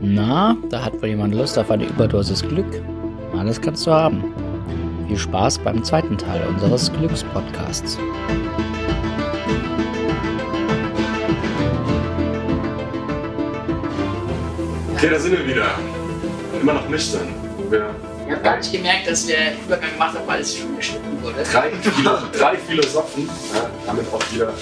[0.00, 2.82] Na, da hat wohl jemand Lust auf eine Überdosis Glück?
[3.38, 4.24] Alles kannst du haben.
[5.08, 7.98] Viel Spaß beim zweiten Teil unseres Glückspodcasts.
[14.94, 15.66] Okay, da sind wir wieder.
[16.60, 17.28] Immer noch nüchtern.
[18.26, 21.22] Ich habe gar nicht gemerkt, dass wir einen Übergang gemacht haben, weil es schon geschnitten
[21.22, 21.42] wurde.
[21.52, 24.52] drei, Philo drei Philosophen, ja, damit auch wieder,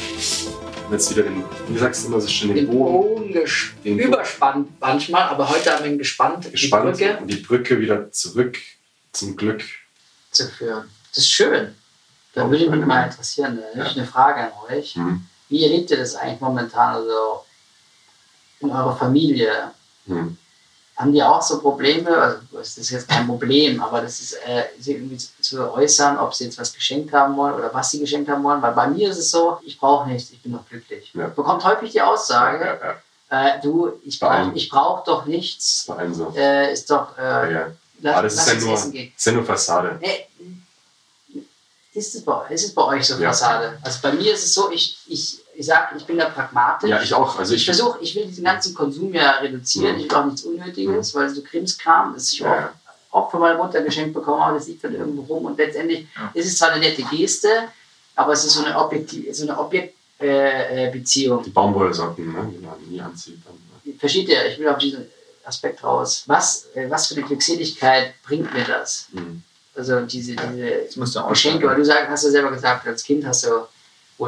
[0.93, 3.33] jetzt wieder den, wie sagst du immer so schön, den Den Bogen Bogen
[3.85, 4.09] Den Bogen.
[4.09, 8.11] überspannt manchmal, aber heute haben wir ihn gespannt, gespannt die Brücke und die Brücke wieder
[8.13, 8.59] zurück
[9.13, 9.63] zum Glück.
[10.31, 10.89] zu führen.
[11.11, 11.75] Das ist schön.
[12.35, 14.95] Da würde mich mal interessieren, da habe ich eine Frage an euch.
[14.95, 15.27] Hm.
[15.49, 17.45] Wie erlebt ihr das eigentlich momentan also
[18.61, 19.73] in eurer Familie?
[20.07, 20.37] Hm.
[21.01, 22.15] Haben die auch so Probleme?
[22.15, 26.35] Also das ist jetzt kein Problem, aber das ist äh, irgendwie zu, zu äußern, ob
[26.35, 28.61] sie jetzt was geschenkt haben wollen oder was sie geschenkt haben wollen.
[28.61, 31.11] Weil bei mir ist es so, ich brauche nichts, ich bin doch glücklich.
[31.15, 31.29] Ja.
[31.29, 32.79] Bekommt häufig die Aussage,
[33.31, 35.87] Ja, ja, äh, du, ich brauche brauch doch nichts.
[35.87, 36.35] so.
[36.37, 37.71] Äh, ist doch, äh,
[38.03, 38.75] lass, Aber das ist lass ja nur,
[39.17, 39.99] ist ja nur Fassade.
[40.03, 40.27] Äh,
[41.95, 43.17] ist es, bei, ist es bei euch so.
[43.17, 43.79] Fassade?
[43.83, 46.89] Also bei mir ist es so, ich, ich, ich sage, ich bin da pragmatisch.
[46.91, 47.39] Ja, ich auch.
[47.39, 49.95] Also Ich ich, versuche, ich will diesen ganzen Konsum ja reduzieren.
[49.97, 50.01] Mhm.
[50.01, 52.73] Ich will auch nichts Unnötiges, weil so Krimskram, das ich Ja,
[53.11, 55.45] auch, auch von meiner Mutter geschenkt bekommen habe, das liegt dann irgendwo rum.
[55.47, 56.31] Und letztendlich Ja.
[56.35, 57.49] ist es zwar eine nette Geste,
[58.17, 61.39] aber es ist so eine, Objektiv, so eine Objektbeziehung.
[61.39, 63.39] Äh, äh, die Baumwollsocken, ne, die man nie anzieht.
[63.45, 63.99] Dann, ne.
[63.99, 64.47] Versteht ihr?
[64.47, 65.07] Ich will auf diesen
[65.45, 66.25] Aspekt raus.
[66.27, 69.07] Was, äh, was für eine Glückseligkeit bringt mir das?
[69.13, 69.43] Hm.
[69.75, 72.87] Also diese, diese Das musst du auch Geschenke, weil du sag, hast ja selber gesagt,
[72.87, 73.67] als Kind hast du,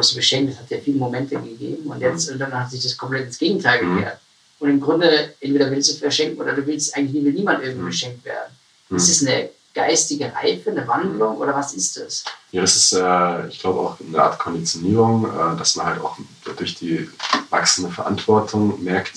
[0.00, 2.96] du beschenkt, das hat ja viele Momente gegeben und jetzt und dann hat sich das
[2.96, 3.96] komplett ins Gegenteil Mhm.
[3.96, 4.18] gekehrt.
[4.60, 7.86] Und im Grunde, entweder willst du verschenken oder du willst eigentlich will niemand irgendwie Mhm.
[7.86, 8.52] beschenkt werden.
[8.90, 12.24] Ist es eine geistige Reife, eine Wandlung oder was ist das?
[12.52, 16.16] Ja, das ist, äh, ich glaube, auch eine Art Konditionierung, äh, dass man halt auch
[16.56, 17.08] durch die
[17.50, 19.14] wachsende Verantwortung merkt,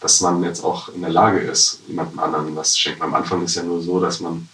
[0.00, 3.02] dass man jetzt auch in der Lage ist, jemandem anderen was zu schenken.
[3.02, 4.46] Am Anfang ist ja nur so, dass man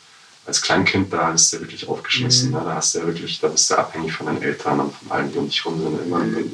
[0.47, 2.48] als Kleinkind, da ist ja wirklich aufgeschmissen.
[2.51, 2.57] Mhm.
[2.57, 2.63] Ne?
[2.64, 5.30] Da hast du ja wirklich, da bist du abhängig von deinen Eltern und von allen,
[5.33, 6.11] die um dich rum sind.
[6.11, 6.51] Wenn du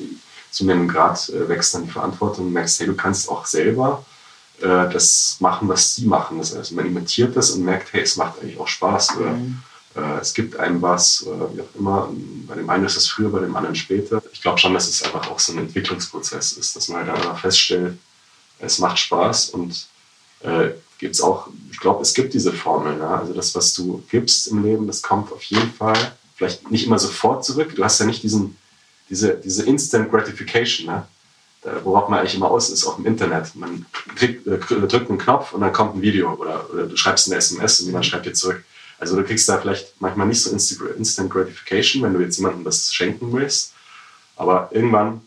[0.51, 4.05] zu einem Grad äh, wächst dann die Verantwortung und merkst, hey, du kannst auch selber
[4.61, 6.39] äh, das machen, was sie machen.
[6.39, 9.17] Das heißt, man imitiert das und merkt, hey, es macht eigentlich auch Spaß.
[9.17, 9.63] Oder Mhm.
[9.95, 12.09] äh, es gibt einem was oder wie auch immer.
[12.47, 14.23] Bei dem einen ist es früher, bei dem anderen später.
[14.33, 17.39] Ich glaube schon, dass es einfach auch so ein Entwicklungsprozess ist, dass man halt einfach
[17.39, 17.99] feststellt,
[18.59, 19.87] es macht Spaß und
[20.41, 22.99] äh, gibt es auch, ich glaube, es gibt diese Formel.
[22.99, 23.21] Ja?
[23.21, 26.99] Also das, was du gibst im Leben, das kommt auf jeden Fall, vielleicht nicht immer
[26.99, 27.75] sofort zurück.
[27.75, 28.57] Du hast ja nicht diesen,
[29.09, 31.07] diese, diese Instant Gratification, ne?
[31.63, 33.55] da, worauf man eigentlich immer aus ist, auch im Internet.
[33.55, 37.29] Man kriegt, äh, drückt einen Knopf und dann kommt ein Video oder, oder du schreibst
[37.29, 38.65] eine SMS und jemand schreibt dir zurück.
[38.99, 42.65] Also du kriegst da vielleicht manchmal nicht so Insta- Instant Gratification, wenn du jetzt jemandem
[42.65, 43.73] das schenken willst,
[44.37, 45.21] aber irgendwann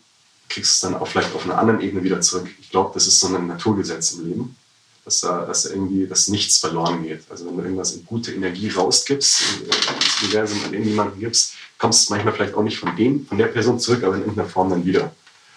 [0.48, 2.48] kriegst du es dann auch vielleicht auf einer anderen Ebene wieder zurück.
[2.60, 4.56] Ich glaube, das ist so ein Naturgesetz im Leben,
[5.04, 7.24] dass da, dass da irgendwie dass nichts verloren geht.
[7.30, 12.08] Also wenn du irgendwas in gute Energie rausgibst, äh, ins Universum an irgendjemanden gibst, kommst
[12.08, 14.70] du manchmal vielleicht auch nicht von dem, von der Person zurück, aber in irgendeiner Form
[14.70, 15.12] dann wieder.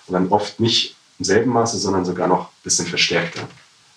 [0.08, 3.48] Und dann oft nicht im selben Maße, sondern sogar noch ein bisschen verstärkter.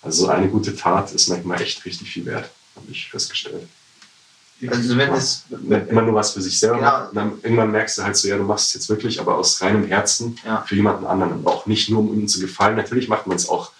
[0.03, 3.67] Also so eine gute Tat ist manchmal echt richtig viel wert, habe ich festgestellt.
[4.67, 5.45] Also wenn es
[5.89, 6.91] immer nur was für sich selber Genau.
[6.91, 9.61] macht, dann irgendwann merkst du halt so, ja, du machst es jetzt wirklich, aber aus
[9.63, 10.63] reinem Herzen Ja.
[10.67, 12.77] für jemanden anderen und auch nicht nur, um ihm zu gefallen.
[12.77, 13.71] Natürlich macht man es auch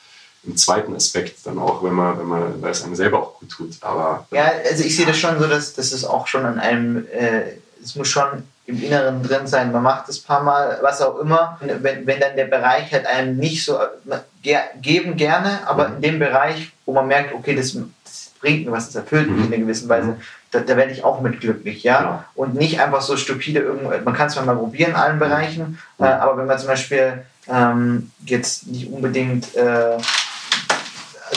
[0.45, 3.51] im zweiten Aspekt dann auch, wenn man, wenn man, weil es einem selber auch gut
[3.51, 3.73] tut.
[3.83, 7.07] Aber Ja, also ich sehe das schon so, dass, dass es auch schon an einem,
[7.13, 7.43] äh,
[7.83, 9.73] es muss schon im Inneren drin sein.
[9.73, 11.59] Man macht es ein paar Mal, was auch immer.
[11.61, 13.79] Wenn, wenn dann der Bereich halt einem nicht so,
[14.43, 15.95] ge geben gerne, aber Mhm.
[15.97, 17.73] in dem Bereich, wo man merkt, okay, das,
[18.05, 19.45] das bringt mir was, das erfüllt mich Mhm.
[19.47, 20.17] in einer gewissen Weise,
[20.51, 21.99] da, da werde ich auch mit glücklich, ja.
[21.99, 22.25] Genau.
[22.35, 26.05] Und nicht einfach so stupide irgendwo, man kann es mal probieren in allen Bereichen, Mhm.
[26.05, 29.97] äh, aber wenn man zum Beispiel ähm, jetzt nicht unbedingt äh,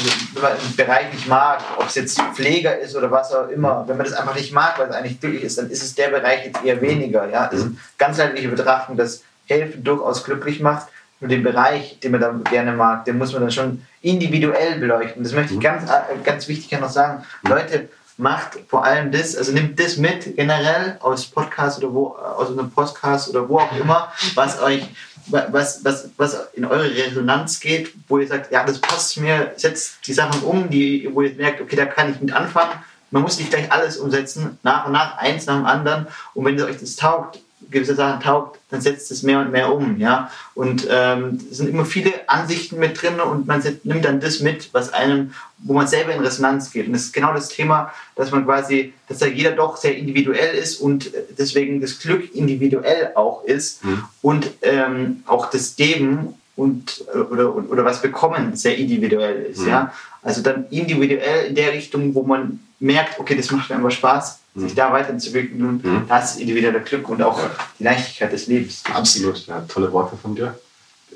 [0.01, 3.47] also wenn man einen Bereich nicht mag, ob es jetzt Pfleger ist oder was auch
[3.50, 5.95] immer, wenn man das einfach nicht mag, weil es eigentlich glücklich ist, dann ist es
[5.95, 7.29] der Bereich jetzt eher weniger.
[7.29, 7.47] Ja?
[7.47, 10.88] Das ist eine ganz leidliche Betrachtung, dass Helfen durchaus glücklich macht.
[11.19, 15.23] Nur den Bereich, den man dann gerne mag, den muss man dann schon individuell beleuchten.
[15.23, 15.64] Das möchte ich Mhm.
[15.64, 17.23] ganz, äh, ganz wichtig noch sagen.
[17.47, 22.49] Leute, macht vor allem das, also nimmt das mit generell aus Podcast oder wo, aus
[22.49, 24.84] einem Podcast oder wo auch immer, was euch,
[25.28, 30.06] was, was, was in eure Resonanz geht, wo ihr sagt, ja, das passt mir, setzt
[30.06, 32.72] die Sachen um, die, wo ihr merkt, okay, da kann ich mit anfangen.
[33.12, 36.08] Man muss nicht gleich alles umsetzen, nach und nach, eins nach dem anderen.
[36.34, 39.97] Und wenn euch das taugt, gewisse Sachen taugt, dann setzt es mehr und mehr um,
[39.99, 40.31] ja.
[40.55, 44.73] Und ähm, es sind immer viele Ansichten mit drin und man nimmt dann das mit,
[44.73, 46.87] was einem, wo man selber in Resonanz geht.
[46.87, 50.55] Und das ist genau das Thema, dass man quasi, dass da jeder doch sehr individuell
[50.55, 54.03] ist und äh, deswegen das Glück individuell auch ist Mhm.
[54.22, 59.61] und ähm, auch das Geben und, oder, oder was bekommen sehr individuell ist.
[59.61, 59.67] Mhm.
[59.69, 59.93] Ja?
[60.22, 64.41] Also dann individuell in der Richtung, wo man merkt, okay, das macht mir immer Spaß.
[64.56, 65.82] Sich da weiterzuentwickeln.
[65.84, 66.06] Mhm.
[66.08, 67.52] Das ist individueller Glück und auch ja.
[67.80, 68.84] die Leichtigkeit des Lebens.
[68.94, 70.59] Absolut, ja, tolle Worte von dir.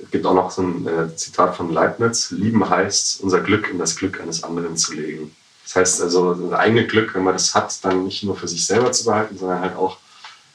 [0.01, 3.79] Es gibt auch noch so ein äh, Zitat von Leibniz: Lieben heißt, unser Glück in
[3.79, 5.35] das Glück eines anderen zu legen.
[5.63, 8.65] Das heißt also, das eigene Glück, wenn man das hat, dann nicht nur für sich
[8.65, 9.97] selber zu behalten, sondern halt auch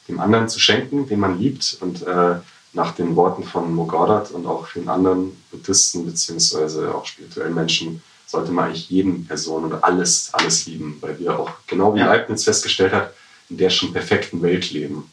[0.07, 1.77] dem anderen zu schenken, den man liebt.
[1.81, 2.35] Und äh,
[2.73, 8.01] nach den Worten von Mogodat und auch vielen anderen Buddhisten beziehungsweise auch spirituellen Menschen
[8.31, 12.07] sollte man eigentlich jeden Person oder alles, alles lieben, weil wir auch, genau wie ja.
[12.07, 13.13] Leibniz festgestellt hat,
[13.49, 15.09] in der schon perfekten Welt leben.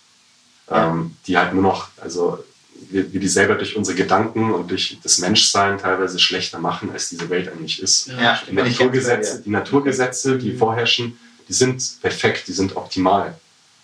[0.70, 0.91] Ja.
[0.91, 2.44] Ähm, die halt nur noch, also
[2.91, 7.09] wir, wir die selber durch unsere Gedanken und durch das Menschsein teilweise schlechter machen, als
[7.09, 8.06] diese Welt eigentlich ist.
[8.06, 11.19] Ja, die, Naturgesetze, die Naturgesetze, die vorherrschen,
[11.49, 13.35] die sind perfekt, die sind optimal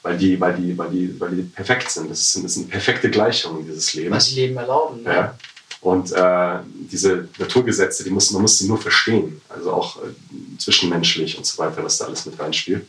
[0.04, 2.10] weil die, weil die, weil die, weil die perfekt sind.
[2.10, 4.16] Das sind, das sind perfekte Gleichungen dieses Lebens.
[4.16, 5.02] Was die Leben erlauben.
[5.02, 5.14] Ne?
[5.14, 5.38] Ja.
[5.84, 6.60] Und äh,
[6.90, 10.06] diese Naturgesetze, die muss, man muss sie nur verstehen, also auch äh,
[10.56, 12.86] zwischenmenschlich und so weiter, was da alles mit reinspielt.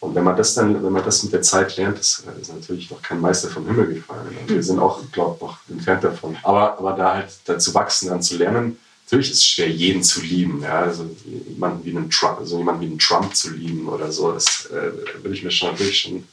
[0.00, 2.90] Und wenn man das dann, wenn man das mit der Zeit lernt, das ist natürlich
[2.90, 4.26] noch kein Meister vom Himmel gefallen.
[4.46, 6.34] Wir sind auch, glaube ich, noch entfernt davon.
[6.42, 10.22] Aber, aber da halt dazu wachsen, dann zu lernen, natürlich ist es schwer, jeden zu
[10.22, 10.62] lieben.
[10.62, 10.80] Ja?
[10.80, 11.04] Also
[11.46, 15.22] jemanden wie einen Trump, also jemanden wie einen Trump zu lieben oder so, das äh,
[15.22, 16.24] würde ich mir schon natürlich schon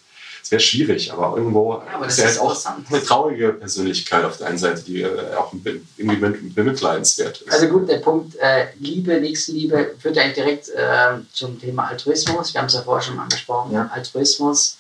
[0.44, 2.58] es wäre schwierig, aber irgendwo ja, aber ist er halt auch
[2.90, 5.54] eine traurige Persönlichkeit auf der einen Seite, die äh, auch
[5.98, 7.52] irgendwie bemitleidenswert ist.
[7.52, 12.54] Also gut, der Punkt äh, Liebe, Nächstenliebe führt eigentlich direkt äh, zum Thema Altruismus.
[12.54, 13.74] Wir haben es ja vorher schon angesprochen.
[13.74, 13.90] Ja.
[13.94, 14.78] Altruismus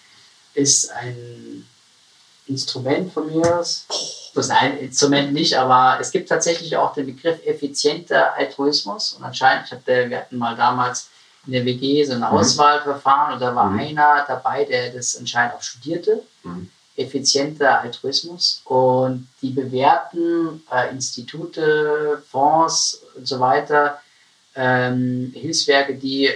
[0.54, 1.68] ist ein
[2.48, 3.86] Instrument von mir aus.
[4.34, 9.14] Das ist ein Instrument nicht, aber es gibt tatsächlich auch den Begriff effizienter Altruismus.
[9.14, 11.10] Und anscheinend, ich hatte, wir hatten mal damals
[11.46, 12.26] in der WG so ein mhm.
[12.26, 13.80] Auswahlverfahren und da war mhm.
[13.80, 16.24] einer dabei, der das anscheinend auch studierte.
[16.44, 16.70] Mhm.
[16.98, 18.62] Effizienter Altruismus.
[18.66, 24.02] Und die bewerten äh, Institute, Fonds und so weiter,
[24.56, 26.30] ähm, Hilfswerke, die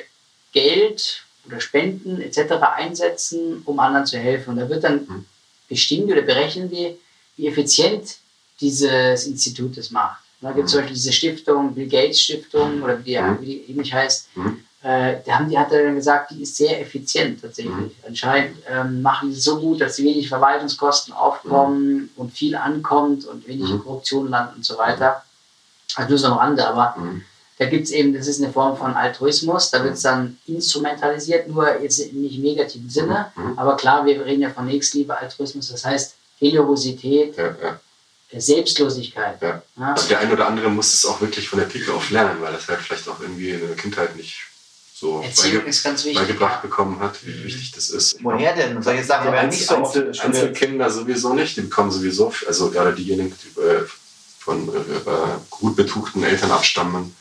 [0.54, 2.54] Geld oder Spenden etc.
[2.76, 4.52] einsetzen, um anderen zu helfen.
[4.52, 5.26] Und da wird dann mhm.
[5.68, 6.98] bestimmt oder berechnen die,
[7.38, 8.18] wie effizient
[8.62, 10.22] dieses Institut das macht.
[10.42, 13.72] Da gibt es zum Beispiel diese Stiftung, Bill Gates Stiftung oder wie die, wie die
[13.72, 14.30] ähnlich heißt,
[14.86, 17.74] äh, da haben die, hat er dann gesagt, die ist sehr effizient tatsächlich.
[17.74, 17.92] Mhm.
[18.06, 22.10] Anscheinend ähm, machen die es so gut, dass wenig Verwaltungskosten aufkommen mhm.
[22.18, 23.84] und viel ankommt und wenig mhm.
[23.84, 25.24] Korruption landet und so weiter.
[25.96, 27.24] Also nur so am Rande, aber mhm.
[27.58, 31.48] da gibt es eben, das ist eine Form von Altruismus, da wird es dann instrumentalisiert,
[31.48, 33.32] nur jetzt nicht im negativen Sinne.
[33.36, 33.44] Mhm.
[33.44, 33.58] Mhm.
[33.58, 37.36] Aber klar, wir reden ja von Nächstliebe, Altruismus, das heißt Generosität.
[37.38, 37.80] Ja, ja.
[38.38, 39.42] Selbstlosigkeit.
[39.42, 39.62] Ja.
[39.78, 42.52] Also der ein oder andere muss es auch wirklich von der Pike auf lernen, weil
[42.52, 44.48] das halt vielleicht auch irgendwie in der Kindheit nicht
[44.98, 48.24] so Erziehung ist ganz wichtig, beigebracht bekommen hat, wie wichtig das ist.
[48.24, 48.82] Woher denn?
[48.82, 50.22] Solche Sachen werden nicht so Einzel, oft.
[50.22, 53.84] Einzelkinder sowieso nicht, die bekommen sowieso, also gerade diejenigen, die äh,
[54.40, 54.72] von äh,
[55.50, 57.14] gut betuchten Eltern abstammen,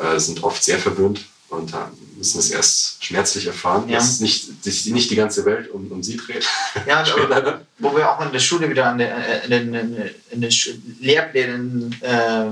[0.00, 1.72] äh, sind oft sehr verwöhnt und
[2.18, 3.98] müssen es erst schmerzlich erfahren, ja.
[3.98, 6.46] dass nicht, sich nicht die ganze Welt um, um sie dreht.
[6.86, 7.06] Ja,
[7.78, 9.10] wo wir auch in der Schule wieder an den,
[9.48, 10.52] in den, in den
[11.00, 12.48] Lehrplänen äh,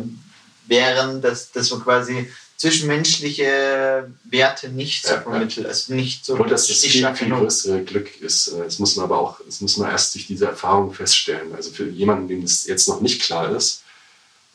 [0.66, 2.30] wären, dass, dass man quasi
[2.62, 5.66] zwischenmenschliche Werte nicht so vermittelt.
[5.66, 8.52] Also nicht so Obwohl das das viel, viel größere Glück ist.
[8.56, 11.52] Das muss man aber auch, das muss man erst durch diese Erfahrung feststellen.
[11.56, 13.82] Also für jemanden, dem das jetzt noch nicht klar ist,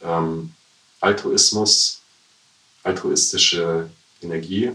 [0.02, 0.54] ähm,
[1.02, 2.00] Altruismus,
[2.84, 3.90] altruistische
[4.22, 4.72] Energie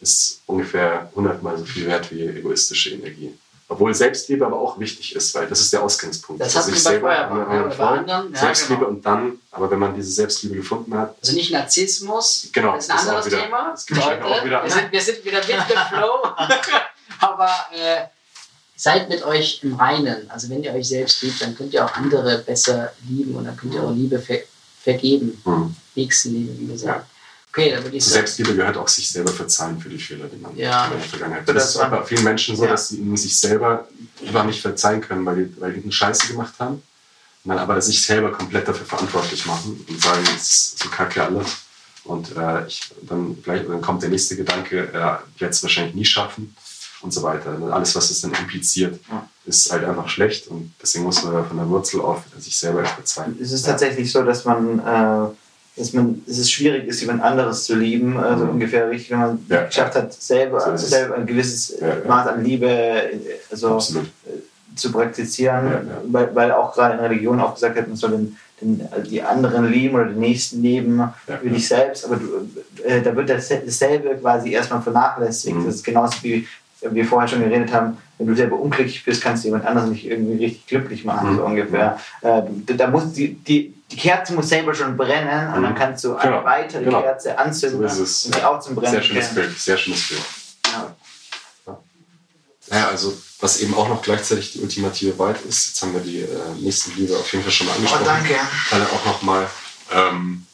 [0.00, 3.34] ist ungefähr hundertmal so viel wert wie egoistische Energie.
[3.70, 6.42] Obwohl Selbstliebe aber auch wichtig ist, weil das ist der Ausgangspunkt.
[6.42, 8.32] Das also hat sich selber ja, bei anderen.
[8.32, 8.90] Ja, Selbstliebe genau.
[8.90, 11.14] und dann, aber wenn man diese Selbstliebe gefunden hat.
[11.22, 13.70] Also nicht Narzissmus, genau, das ist ein anderes wieder, Thema.
[13.70, 16.28] Das Leute, auch wieder wir, sind, wir sind wieder mit dem Flow.
[17.20, 18.06] aber äh,
[18.74, 20.28] seid mit euch im Reinen.
[20.30, 23.56] Also wenn ihr euch selbst liebt, dann könnt ihr auch andere besser lieben und dann
[23.56, 24.38] könnt ihr auch Liebe ver
[24.82, 25.40] vergeben.
[25.44, 25.76] Mhm.
[25.94, 27.06] Nächstenliebe, wie gesagt.
[27.52, 30.56] Okay, dann würde ich Selbstliebe gehört auch sich selber verzeihen für die Fehler, die man
[30.56, 30.86] ja.
[30.86, 31.56] in der Vergangenheit hat.
[31.56, 32.70] Das ist bei vielen Menschen so, ja.
[32.70, 33.88] dass sie sich selber
[34.24, 36.82] einfach nicht verzeihen können, weil die, weil die eine Scheiße gemacht haben.
[37.42, 41.24] Und dann aber sich selber komplett dafür verantwortlich machen und sagen, es ist so kacke
[41.24, 41.56] alles.
[42.04, 45.94] Und äh, ich, dann, vielleicht, dann kommt der nächste Gedanke, äh, ich werde es wahrscheinlich
[45.94, 46.54] nie schaffen
[47.00, 47.54] und so weiter.
[47.56, 49.28] Und alles, was es dann impliziert, ja.
[49.44, 50.48] ist halt einfach schlecht.
[50.48, 53.36] Und deswegen muss man von der Wurzel auf sich selber verzeihen.
[53.40, 55.34] Es ist tatsächlich so, dass man äh,
[55.80, 58.50] dass man, dass es schwierig ist, jemand anderes zu lieben, also mhm.
[58.50, 59.64] ungefähr richtig, wenn man ja.
[59.64, 61.96] geschafft hat, selber, so selber ein gewisses ja.
[62.06, 62.68] Maß an Liebe
[63.50, 63.80] also,
[64.76, 68.88] zu praktizieren, Weil, weil auch gerade in Religion auch gesagt hat, man soll den, den,
[69.10, 71.02] die anderen lieben oder den Nächsten lieben
[71.42, 72.48] wie dich selbst, aber du,
[72.84, 75.56] äh, da wird dasselbe quasi erstmal vernachlässigt.
[75.56, 75.64] Mhm.
[75.64, 76.46] Das ist genauso wie
[76.82, 80.06] wir vorher schon geredet haben, wenn du selber unglücklich bist, kannst du jemand anderes nicht
[80.06, 81.36] irgendwie richtig glücklich machen, mhm.
[81.36, 81.98] so ungefähr.
[82.20, 82.42] Äh,
[82.76, 86.30] da muss die, die die Kerze muss selber schon brennen und dann kannst du eine
[86.30, 86.44] Genau.
[86.44, 87.02] weitere Genau.
[87.02, 88.26] Kerze anzünden So ist es.
[88.26, 89.34] und sie auch zum Brennen Sehr schönes.
[89.34, 90.22] Bild, sehr schönes Bild.
[90.66, 90.96] Ja.
[92.70, 96.20] Ja, also was eben auch noch gleichzeitig die ultimative Wahrheit ist, jetzt haben wir die
[96.20, 96.28] äh,
[96.60, 98.04] Nächstenliebe auf jeden Fall schon mal Oh, angesprochen.
[98.04, 98.34] danke.
[98.70, 99.50] Weil auch nochmal
[99.92, 100.46] ähm,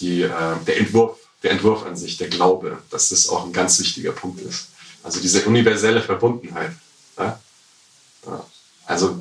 [0.00, 0.30] die, äh,
[0.66, 4.40] der, Entwurf, der Entwurf an sich, der Glaube, dass das auch ein ganz wichtiger Punkt
[4.40, 4.68] ist.
[5.04, 6.72] Also diese universelle Verbundenheit.
[7.18, 7.38] Ja?
[8.26, 8.44] Ja.
[8.86, 9.20] Also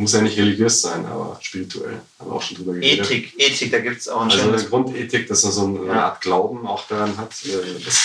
[0.00, 2.00] muss ja nicht religiös sein, aber spirituell.
[2.18, 3.10] Haben wir auch schon drüber geredet.
[3.10, 6.04] Ethik, Ethik, da gibt es auch ein Also eine Grundethik, dass man so eine Ja.
[6.06, 7.98] Art Glauben auch daran hat, äh, dass,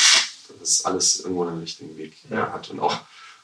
[0.59, 2.51] dass alles irgendwo einen richtigen Weg äh, Ja.
[2.53, 2.97] hat und auch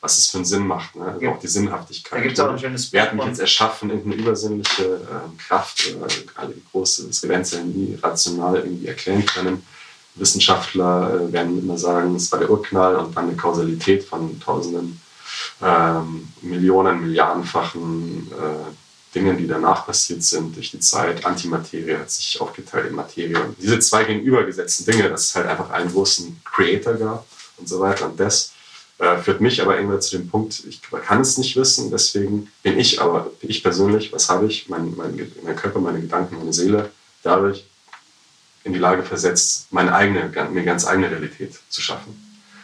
[0.04, 1.06] was es für einen Sinn macht, ne?
[1.06, 2.20] also auch die Sinnhaftigkeit.
[2.20, 5.38] Da gibt's auch ein schönes Wer hat Buch mich von- jetzt erschaffen, irgendeine übersinnliche ähm,
[5.38, 5.94] Kraft, äh,
[6.36, 9.62] alle die große, das werden sie ja nie rational irgendwie erklären können.
[10.16, 15.00] Wissenschaftler äh, werden immer sagen, es war der Urknall und dann eine Kausalität von tausenden,
[15.62, 21.26] ähm, Millionen, Milliardenfachen äh, Dingen, die danach passiert sind durch die Zeit.
[21.26, 23.42] Antimaterie hat sich aufgeteilt in Materie.
[23.42, 27.26] Und diese zwei gegenübergesetzten Dinge, dass es halt einfach einen großen Creator gab
[27.58, 28.06] und so weiter.
[28.06, 28.54] Und das
[29.00, 32.80] äh, führt mich aber irgendwann zu dem Punkt, ich kann es nicht wissen, deswegen bin
[32.80, 34.70] ich aber, ich persönlich, was habe ich?
[34.70, 36.92] Mein, mein, mein Körper, meine Gedanken, meine Seele,
[37.24, 37.66] dadurch
[38.64, 42.12] in die Lage versetzt, meine eigene, mir ganz eigene Realität zu schaffen.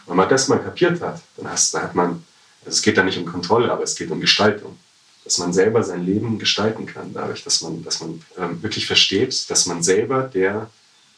[0.06, 2.24] Und wenn man das mal kapiert hat, dann, hast, dann hat man,
[2.68, 4.78] also es geht da nicht um Kontrolle, aber es geht um Gestaltung.
[5.24, 9.50] Dass man selber sein Leben gestalten kann, dadurch, dass man, dass man ähm, wirklich versteht,
[9.50, 10.70] dass man selber der,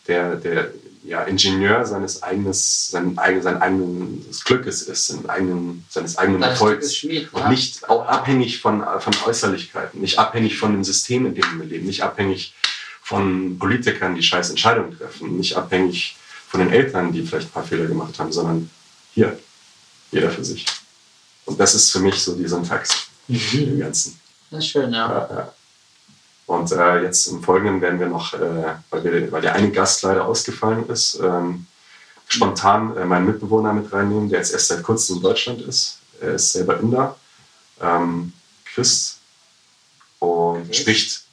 [0.08, 0.72] der, der
[1.04, 6.60] ja, Ingenieur seines eigenes, sein, eigen, sein eigenes Glückes ist, seinen eigenen, seines eigenen Deines
[6.60, 6.96] Erfolgs.
[6.96, 7.50] Schmied, Und ja.
[7.50, 11.86] nicht auch abhängig von, von Äußerlichkeiten, nicht abhängig von dem System, in dem wir leben,
[11.86, 12.54] nicht abhängig
[13.02, 16.16] von Politikern, die scheiß Entscheidungen treffen, nicht abhängig
[16.48, 18.70] von den Eltern, die vielleicht ein paar Fehler gemacht haben, sondern
[19.14, 19.38] hier,
[20.12, 20.66] jeder für sich.
[21.50, 24.20] Und das ist für mich so die Syntax im Ganzen.
[24.52, 25.08] Das ist schön, ja.
[25.10, 25.54] Ja, ja.
[26.46, 30.02] Und äh, jetzt im Folgenden werden wir noch, äh, weil, wir, weil der eine Gast
[30.04, 31.68] leider ausgefallen ist, ähm,
[32.28, 36.00] spontan äh, meinen Mitbewohner mit reinnehmen, der jetzt erst seit kurzem in Deutschland ist.
[36.22, 37.16] Er ist selber Inder,
[37.82, 38.34] ähm,
[38.66, 39.18] Christ
[40.20, 40.74] und Okay.
[40.74, 41.24] spricht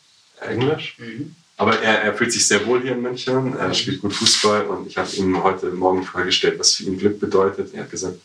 [0.40, 0.96] Englisch.
[0.98, 1.34] Mhm.
[1.56, 4.86] Aber er, er fühlt sich sehr wohl hier in München, er spielt gut Fußball und
[4.86, 7.72] ich habe ihm heute Morgen vorgestellt, was für ihn Glück bedeutet.
[7.72, 8.18] Er hat gesagt,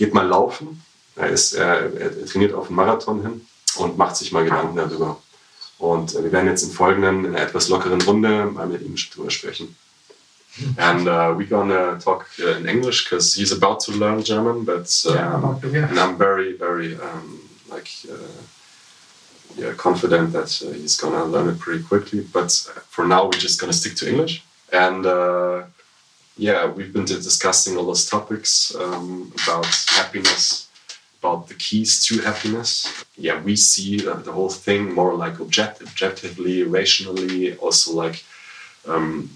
[0.00, 0.82] geht mal laufen.
[1.14, 5.20] Er, ist, er, er trainiert auf einen Marathon hin und macht sich mal Gedanken darüber.
[5.78, 8.96] Und äh, wir werden jetzt im Folgenden in einer etwas lockeren Runde mal mit ihm
[8.96, 9.76] drüber sprechen.
[10.76, 14.88] And uh, we're gonna talk uh, in English because he's about to learn German, but
[15.06, 15.88] um, Yeah, about to, yeah.
[15.88, 17.38] and I'm very, very um,
[17.70, 18.42] like uh,
[19.56, 22.22] yeah, confident that uh, he's gonna learn it pretty quickly.
[22.32, 22.50] But
[22.88, 24.42] for now, we're just gonna stick to English.
[24.72, 25.62] And uh,
[26.40, 30.68] yeah, we've been discussing all those topics um, about happiness,
[31.18, 33.04] about the keys to happiness.
[33.18, 38.24] Yeah, we see uh, the whole thing more like object- objectively, rationally, also like
[38.88, 39.28] um,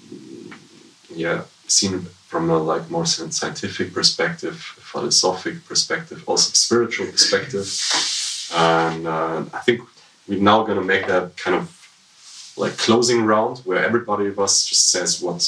[1.14, 7.68] yeah, seen from a like more scientific perspective, philosophic perspective, also spiritual perspective.
[8.54, 9.82] And uh, I think
[10.26, 11.70] we're now going to make that kind of
[12.56, 15.42] like closing round where everybody of us just says what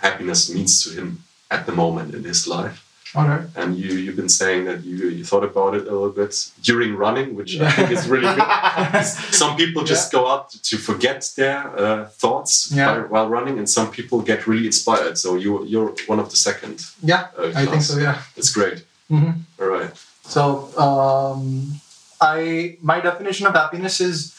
[0.00, 2.84] happiness means to him at the moment in his life.
[3.14, 3.46] Right.
[3.56, 6.94] And you, you've been saying that you, you thought about it a little bit during
[6.94, 9.02] running, which I think is really good.
[9.42, 12.92] some people just go out to forget their uh, thoughts Yeah.
[12.92, 15.16] while, while running, and some people get really inspired.
[15.16, 16.84] So you, you're one of the second.
[17.02, 17.98] Yeah, Uh, I think so.
[17.98, 18.20] Yeah.
[18.36, 18.84] That's great.
[19.08, 19.90] hmm All right.
[20.24, 20.42] So,
[20.78, 21.80] um,
[22.20, 24.34] I my definition of happiness is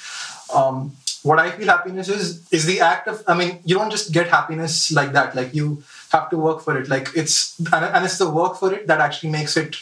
[0.53, 0.91] um,
[1.29, 3.23] what I feel happiness is is the act of.
[3.27, 5.35] I mean, you don't just get happiness like that.
[5.39, 6.89] Like you have to work for it.
[6.93, 7.37] Like it's
[7.73, 9.75] and, it's the work for it that actually makes it.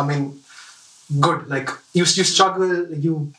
[0.00, 0.40] I mean,
[1.28, 1.48] good.
[1.54, 2.70] Like you you struggle,
[3.06, 3.32] you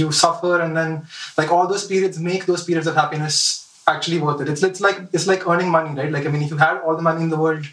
[0.00, 1.02] you suffer, and then
[1.40, 3.36] like all those periods make those periods of happiness
[3.86, 4.48] actually worth it.
[4.48, 6.12] It's it's like it's like earning money, right?
[6.16, 7.66] Like I mean, if you had all the money in the world,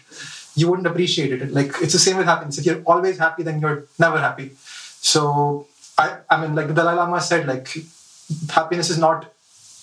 [0.54, 1.52] you wouldn't appreciate it.
[1.60, 2.58] Like it's the same with happiness.
[2.58, 4.50] If you're always happy, then you're never happy.
[5.12, 5.66] So
[5.96, 7.68] I I mean, like the Dalai Lama said, like
[8.50, 9.26] happiness is not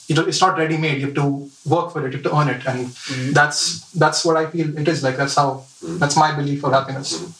[0.09, 0.99] it's not ready made.
[0.99, 2.13] You have to work for it.
[2.13, 3.33] You have to earn it, and mm-hmm.
[3.33, 5.03] that's that's what I feel it is.
[5.03, 5.97] Like that's how mm-hmm.
[5.97, 7.13] that's my belief of happiness.
[7.13, 7.31] Mm-hmm.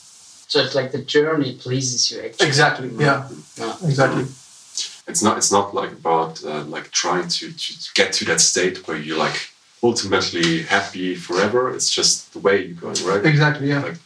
[0.48, 2.46] So it's like the journey pleases you actually.
[2.46, 2.88] Exactly.
[2.98, 3.28] Yeah.
[3.56, 3.76] Yeah.
[3.84, 4.22] Exactly.
[4.22, 5.38] It's not.
[5.38, 9.18] It's not like about uh, like trying to, to get to that state where you're
[9.18, 9.50] like
[9.82, 11.74] ultimately happy forever.
[11.74, 13.24] It's just the way you're going, right?
[13.24, 13.68] Exactly.
[13.68, 13.82] Yeah.
[13.82, 13.98] Like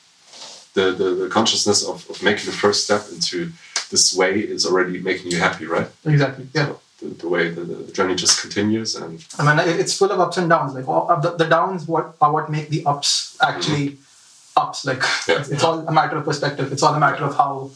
[0.74, 3.52] the, the, the consciousness of, of making the first step into
[3.90, 5.88] this way is already making you happy, right?
[6.04, 6.48] Exactly.
[6.54, 6.66] Yeah.
[6.66, 10.20] So the, the way the, the journey just continues and I mean, it's full of
[10.20, 10.74] ups and downs.
[10.74, 13.98] Like all, the, the downs, what are what make the ups actually
[14.56, 14.84] ups.
[14.84, 15.40] Like Yeah.
[15.40, 16.72] it's all a matter of perspective.
[16.72, 17.70] It's all a matter of how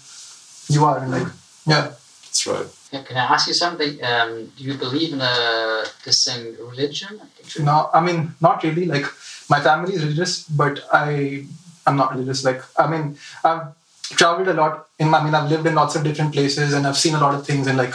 [0.68, 0.98] you are.
[0.98, 1.28] And like,
[1.66, 1.92] yeah,
[2.24, 2.66] That's right.
[3.08, 4.02] Can I ask you something?
[4.02, 7.20] Um, do you believe in a this thing religion?
[7.60, 8.86] No, I mean not really.
[8.86, 9.04] Like
[9.50, 11.44] my family is religious, but I
[11.86, 12.44] I'm not religious.
[12.44, 13.66] Like I mean I've
[14.20, 14.86] traveled a lot.
[14.98, 17.34] In I mean I've lived in lots of different places and I've seen a lot
[17.34, 17.94] of things and like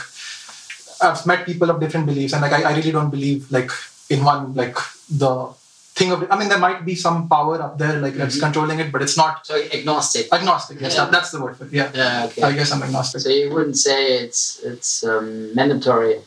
[1.02, 3.72] I've met people of different beliefs and like I, I really don't believe like
[4.10, 4.78] in one like
[5.10, 5.54] the
[5.96, 6.30] thing of it.
[6.32, 8.46] I mean, there might be some power up there, like that's mm-hmm.
[8.46, 9.46] controlling it, but it's not.
[9.46, 10.32] So agnostic.
[10.32, 10.80] Agnostic.
[10.80, 11.06] Yes, yeah.
[11.06, 11.74] that, that's the word for it.
[11.74, 11.92] Yeah.
[11.94, 12.26] Yeah.
[12.26, 12.44] Okay.
[12.44, 13.22] I guess I'm agnostic.
[13.22, 16.22] So you wouldn't say it's it's um, mandatory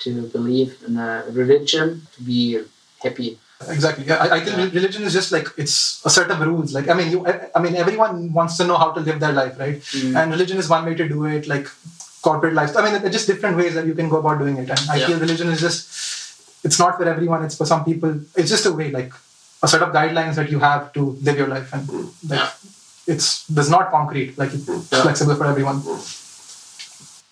[0.00, 2.62] to believe in a religion to be
[3.00, 3.38] happy.
[3.68, 4.04] Exactly.
[4.06, 4.80] Yeah, I, I think yeah.
[4.80, 6.72] religion is just like it's a set of rules.
[6.72, 7.26] Like I mean, you.
[7.26, 9.80] I, I mean, everyone wants to know how to live their life, right?
[9.80, 10.14] Mm.
[10.16, 11.48] And religion is one way to do it.
[11.48, 11.66] Like
[12.28, 12.76] corporate life.
[12.76, 14.68] I mean, just different ways that you can go about doing it.
[14.76, 15.06] And I yeah.
[15.06, 15.80] feel religion is just
[16.64, 19.12] it's not for everyone it's for some people it's just a way like
[19.62, 21.88] a set of guidelines that you have to live your life and
[22.28, 22.50] like, yeah.
[23.06, 25.02] it's there's not concrete like it's yeah.
[25.02, 25.82] flexible for everyone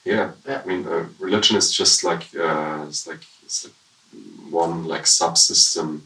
[0.04, 0.62] yeah, yeah.
[0.62, 3.74] i mean uh, religion is just like uh, it's like it's like
[4.50, 6.00] one like subsystem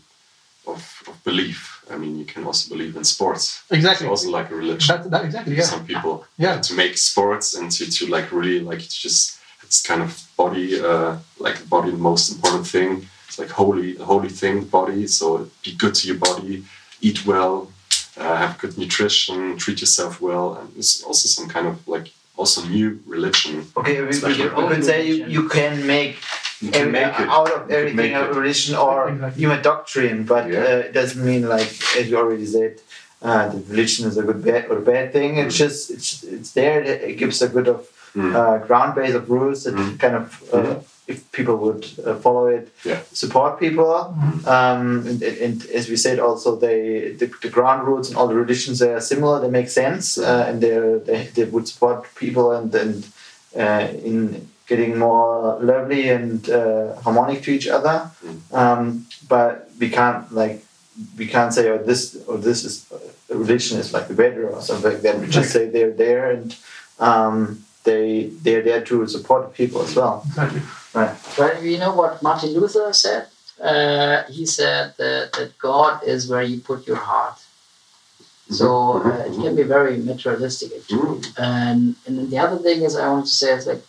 [0.67, 1.85] of, of belief.
[1.91, 3.63] I mean you can also believe in sports.
[3.71, 4.07] Exactly.
[4.07, 4.87] It's also like a religion.
[4.89, 5.63] That, that, exactly yeah.
[5.63, 6.61] Some people yeah.
[6.61, 10.81] to make sports and to, to like really like it's just it's kind of body
[10.81, 13.07] uh, like body the most important thing.
[13.29, 15.07] It's like holy holy thing body.
[15.07, 16.65] So be good to your body
[17.01, 17.73] eat well
[18.17, 20.55] uh, have good nutrition treat yourself well.
[20.57, 23.67] And it's also some kind of like also new religion.
[23.77, 26.17] Okay we, we, you could say you, you can make
[26.63, 27.29] make it.
[27.29, 29.43] out of everything a religion or exactly.
[29.43, 30.59] even doctrine but yeah.
[30.59, 32.81] uh, it doesn't mean like as you already said
[33.23, 35.59] uh, the religion is a good bad or bad thing it's mm.
[35.59, 38.35] just it's, it's there it gives a good of mm.
[38.35, 39.99] uh, ground base of rules that mm.
[39.99, 43.01] kind of uh, mm if people would uh, follow it, yeah.
[43.13, 43.87] support people.
[43.87, 44.49] Mm-hmm.
[44.49, 48.37] Um, and, and, as we said, also they the, the, ground rules and all the
[48.45, 49.41] religions they are similar.
[49.41, 53.07] They make sense, uh, and they they would support people and and
[53.57, 57.97] uh, in getting more lovely and uh, harmonic to each other.
[58.25, 58.55] Mm-hmm.
[58.61, 58.81] Um,
[59.29, 60.59] but we can't like
[61.19, 64.61] we can't say oh this or this is uh, religion is like the better or
[64.69, 65.21] something like that.
[65.21, 66.49] We just say they're there and.
[66.99, 70.23] Um, they they're there to support people as well.
[70.27, 70.63] Exactly.
[70.95, 71.17] Right.
[71.37, 73.27] But you know what Martin Luther said?
[73.61, 77.39] Uh, he said that, that God is where you put your heart.
[78.51, 79.09] So mm-hmm.
[79.09, 80.99] uh, it can be very materialistic actually.
[80.99, 81.43] Mm-hmm.
[81.43, 83.83] And and the other thing is I want to say is like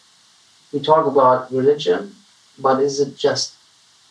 [0.74, 2.16] we talk about religion,
[2.58, 3.56] but is it just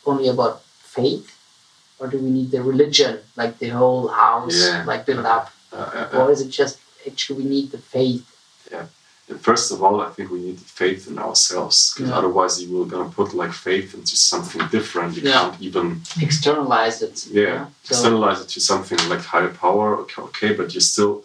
[0.07, 1.37] only about faith,
[1.99, 4.85] or do we need the religion like the whole house yeah.
[4.85, 8.27] like built up, uh, uh, uh, or is it just actually we need the faith?
[8.71, 8.87] Yeah
[9.39, 12.17] first of all, I think we need faith in ourselves because yeah.
[12.17, 15.17] otherwise you will gonna put like faith into something different.
[15.17, 15.33] You yeah.
[15.33, 17.27] can't even externalize it.
[17.31, 17.67] Yeah, yeah.
[17.85, 19.97] So externalize it to something like higher power.
[19.99, 21.25] Okay, okay, but you still,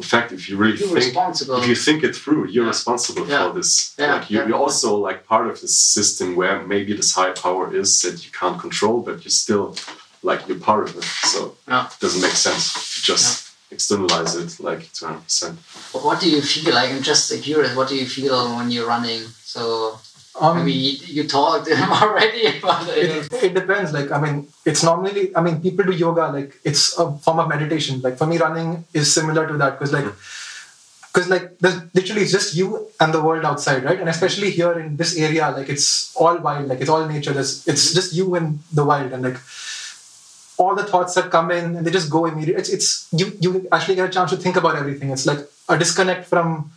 [0.00, 3.52] in fact, if you really you're think, if you think it through, you're responsible for
[3.52, 3.94] this.
[3.98, 4.14] Yeah.
[4.14, 8.00] like you, are also like part of this system where maybe this higher power is
[8.00, 9.76] that you can't control, but you're still
[10.22, 11.04] like you're part of it.
[11.04, 15.54] So it doesn't make sense to just externalize it like 200%.
[16.02, 16.90] What do you feel like?
[16.92, 17.76] I'm just curious.
[17.76, 19.20] What do you feel when you're running?
[19.44, 19.99] So,
[20.40, 21.68] um, I mean, you talked
[22.02, 23.92] already, but it, it, depends.
[23.92, 27.48] Like, I mean, it's normally, I mean, people do yoga, like, it's a form of
[27.48, 28.00] meditation.
[28.00, 30.06] Like, for me, running is similar to that because, like,
[31.12, 31.30] because mm.
[31.30, 34.96] like there's literally it's just you and the world outside right and especially here in
[34.96, 38.60] this area like it's all wild like it's all nature there's, it's just you and
[38.72, 39.36] the wild and like
[40.60, 42.60] all the thoughts that come in and they just go immediately.
[42.60, 45.08] It's, it's you you actually get a chance to think about everything.
[45.10, 46.70] It's like a disconnect from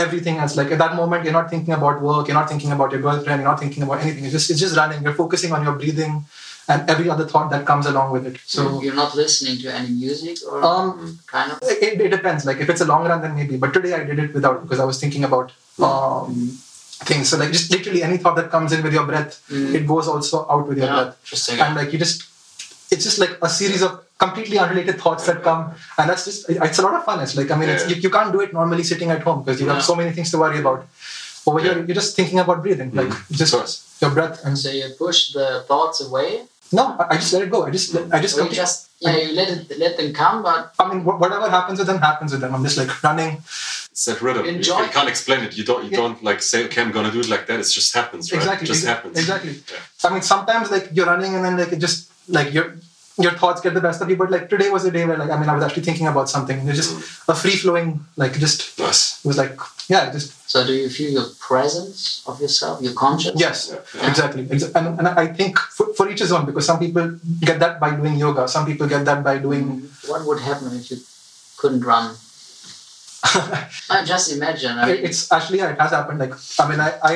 [0.00, 0.56] everything else.
[0.56, 3.40] Like at that moment, you're not thinking about work, you're not thinking about your girlfriend,
[3.40, 4.24] you're not thinking about anything.
[4.24, 5.02] It's just it's just running.
[5.02, 6.24] You're focusing on your breathing
[6.68, 8.40] and every other thought that comes along with it.
[8.44, 11.58] So you're not listening to any music or um, kind of.
[11.62, 12.44] It, it depends.
[12.46, 13.56] Like if it's a long run, then maybe.
[13.56, 15.52] But today I did it without because I was thinking about.
[15.82, 16.58] Um,
[17.02, 19.74] things so like just literally any thought that comes in with your breath mm.
[19.74, 22.28] it goes also out with your yeah, breath and like you just
[22.92, 25.62] it's just like a series of completely unrelated thoughts that come
[25.98, 27.18] and that's just it's a lot of fun.
[27.24, 27.88] It's like i mean yeah.
[27.88, 29.74] you, you, can't do it normally sitting at home because you yeah.
[29.74, 30.86] have so many things to worry about.
[31.46, 31.74] Over yeah.
[31.74, 33.36] here you're just thinking about breathing like mm.
[33.40, 36.42] just your breath and so you push the thoughts away?
[36.70, 37.64] No I, I just let it go.
[37.64, 40.82] I just i just, well, just yeah you let it let them come but i
[40.90, 42.54] mean whatever happens with them happens with them.
[42.54, 43.32] I'm just like running.
[44.04, 44.44] Set rhythm.
[44.46, 44.80] Enjoy.
[44.82, 45.56] you can't explain it.
[45.58, 47.58] You don't you don't like say okay i'm gonna do it like that.
[47.64, 48.40] It just happens right?
[48.42, 48.66] exactly.
[48.66, 49.18] It just happens.
[49.22, 49.52] Exactly.
[50.04, 52.66] I mean sometimes like you're running and then like it just like your
[53.20, 54.16] your thoughts get the best of you.
[54.16, 56.28] But like today was a day where like I mean I was actually thinking about
[56.28, 56.66] something.
[56.68, 59.20] It's just a free flowing like just yes.
[59.24, 60.36] it was like yeah just.
[60.50, 63.32] So do you feel your presence of yourself, your conscious?
[63.36, 64.08] Yes, yeah.
[64.08, 64.48] exactly.
[64.50, 67.94] And, and I think for, for each his own because some people get that by
[67.94, 68.48] doing yoga.
[68.48, 69.64] Some people get that by doing.
[69.64, 70.10] Mm-hmm.
[70.10, 70.96] What would happen if you
[71.56, 72.16] couldn't run?
[73.90, 74.78] I just imagine.
[74.78, 76.18] I mean, it's actually yeah, it has happened.
[76.18, 77.14] Like I mean, I, I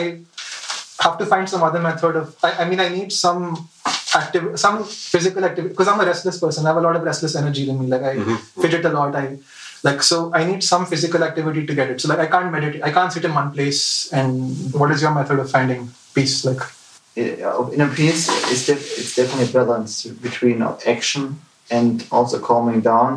[1.01, 2.37] have to find some other method of.
[2.43, 3.69] I, I mean, I need some
[4.14, 6.64] active, some physical activity because I'm a restless person.
[6.66, 7.87] I have a lot of restless energy in me.
[7.87, 8.61] Like I Mm-hmm.
[8.62, 9.14] fidget a lot.
[9.16, 9.38] I
[9.83, 12.00] like so I need some physical activity to get it.
[12.00, 12.83] So like I can't meditate.
[12.83, 14.12] I can't sit in one place.
[14.12, 16.44] And what is your method of finding peace?
[16.44, 16.62] Like
[17.16, 18.22] Uh, in a piece,
[18.53, 19.92] it's, def- it's definitely a balance
[20.27, 20.59] between
[20.94, 21.22] action
[21.70, 23.11] and also calming down.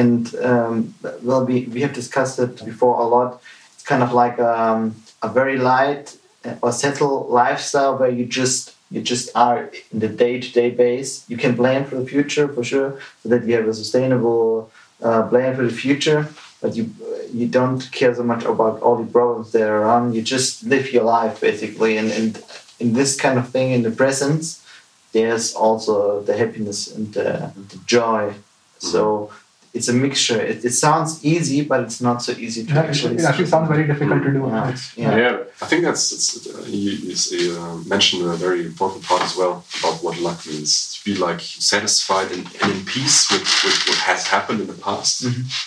[0.00, 3.30] And um, well, we, we have discussed it before a lot.
[3.74, 4.80] It's kind of like um,
[5.22, 6.16] a very light
[6.62, 11.24] or settled lifestyle where you just you just are in the day-to-day base.
[11.28, 14.70] You can plan for the future for sure, so that you have a sustainable
[15.02, 16.28] uh, plan for the future.
[16.60, 16.90] But you
[17.32, 20.14] you don't care so much about all the problems that are around.
[20.14, 22.42] You just live your life basically, and, and
[22.80, 24.64] in this kind of thing in the presence,
[25.12, 28.34] there's also the happiness and the, the joy.
[28.78, 29.30] So
[29.78, 30.40] it's a mixture.
[30.52, 33.14] It, it sounds easy, but it's not so easy to yeah, actually.
[33.16, 34.42] it actually sounds very difficult to do.
[34.46, 34.76] Yeah.
[35.02, 35.16] Yeah.
[35.22, 36.92] Yeah, I think that's it's, uh, you,
[37.34, 40.70] you uh, mentioned a very important part as well about what luck means.
[40.94, 44.80] To be like satisfied and, and in peace with, with what has happened in the
[44.88, 45.14] past,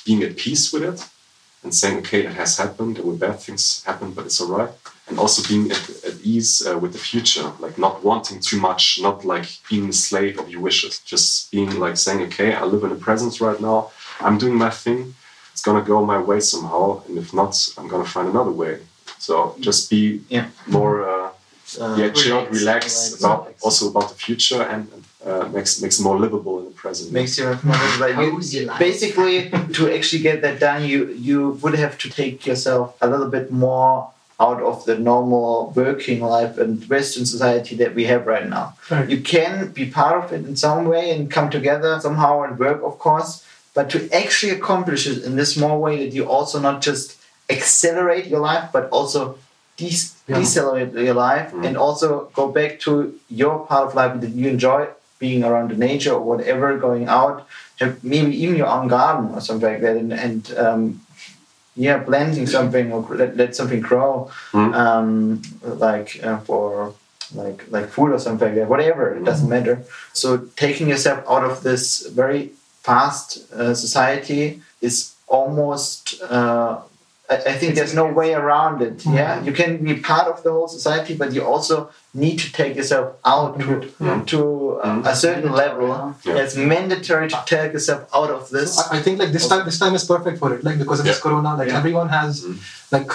[0.06, 1.00] being at peace with it,
[1.64, 4.74] and saying, okay, it has happened, there were bad things happen, but it's all right.
[5.08, 9.00] And also being at, at ease uh, with the future, like not wanting too much,
[9.02, 12.84] not like being a slave of your wishes, just being like saying, okay, I live
[12.86, 13.92] in the present right now,
[14.24, 15.14] I'm doing my thing,
[15.52, 18.80] it's gonna go my way somehow, and if not, I'm gonna find another way.
[19.20, 20.46] So just be Yeah.
[20.68, 21.30] more uh,
[21.80, 23.64] Uh, yeah, chilled, relax, relaxed relax, about relax.
[23.64, 24.82] also about the future and
[25.26, 27.08] uh, makes makes it more livable in the present.
[27.20, 28.16] makes you more like
[28.54, 29.36] you, basically
[29.78, 33.48] to actually get that done you you would have to take yourself a little bit
[33.68, 33.94] more
[34.46, 39.08] out of the normal working life and western society that we have right now Right.
[39.14, 42.80] you can be part of it in some way and come together somehow and work
[42.90, 43.32] of course
[43.74, 47.18] but to actually accomplish it in this small way that you also not just
[47.50, 49.38] accelerate your life but also
[49.78, 50.38] de- Yeah.
[50.40, 51.66] decelerate your life Mhm.
[51.68, 52.92] and also go back to
[53.30, 54.88] your part of life that you enjoy
[55.20, 57.36] being around the nature or whatever going out
[58.04, 61.02] maybe even your own garden or something like that and, and um,
[61.76, 64.74] yeah planting something or let, let something grow Mhm.
[64.84, 65.42] um,
[65.88, 66.94] like uh, for
[67.42, 69.76] like like food or something like that whatever it doesn't matter
[70.14, 70.28] so
[70.66, 71.84] taking yourself out of this
[72.22, 72.42] very
[72.84, 74.96] fast uh, society is
[75.28, 76.80] almost uh,
[77.30, 80.52] I, I think there's no way around it yeah you can be part of the
[80.56, 81.76] whole society but you also
[82.24, 83.66] need to take yourself out to,
[84.00, 84.20] Mhm.
[84.32, 84.40] to
[84.86, 85.88] uh, a certain level
[86.26, 86.42] Yeah.
[86.44, 89.80] it's mandatory to take yourself out of this I, I think like this time this
[89.84, 91.80] time is perfect for it like because of this corona like Yeah.
[91.82, 92.58] everyone has Mm.
[92.96, 93.10] like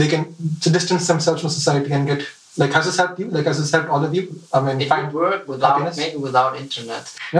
[0.00, 0.22] they can
[0.62, 2.20] to distance themselves from society and get
[2.56, 4.88] like has this helped you like has this helped all of you i mean It
[4.88, 5.96] find would work without happiness?
[5.98, 7.14] maybe without internet.
[7.32, 7.38] I,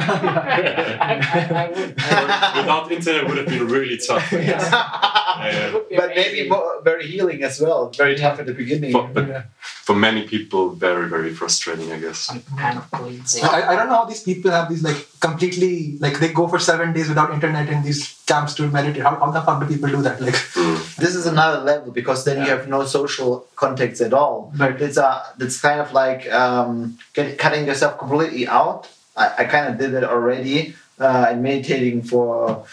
[1.00, 4.30] I, I would, would Without internet, would have been really tough.
[4.32, 4.62] Yes.
[5.38, 5.72] Yeah.
[5.72, 7.90] would be but maybe more, very healing as well.
[7.90, 8.92] Very tough at the beginning.
[8.92, 9.42] But, but Yeah.
[9.86, 12.18] for many people, very very frustrating, I guess.
[12.18, 13.44] some kind of cleansing.
[13.44, 16.58] I, I don't know how these people have these like completely like they go for
[16.58, 19.02] seven days without internet in these camps to meditate.
[19.02, 20.20] How, how the fuck do people do that?
[20.20, 20.96] Like Mm.
[20.96, 24.52] this is another level because then you have no social contacts at all.
[24.56, 24.80] Right.
[24.80, 28.88] It's a it's kind of like um, get, cutting yourself completely out.
[29.16, 32.64] I, I kind of did it already uh, and meditating for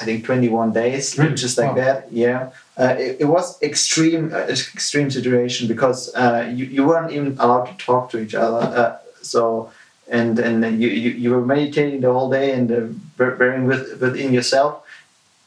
[0.00, 1.34] I think 21 days, Really?
[1.34, 1.74] just like Wow.
[1.84, 2.12] that.
[2.12, 2.50] Yeah.
[2.76, 7.64] Uh, it, it was extreme, uh, extreme situation because uh, you, you weren't even allowed
[7.64, 8.60] to talk to each other.
[8.80, 9.70] Uh, so,
[10.08, 14.32] and and you, you, you were meditating the whole day and uh, bearing with within
[14.32, 14.82] yourself.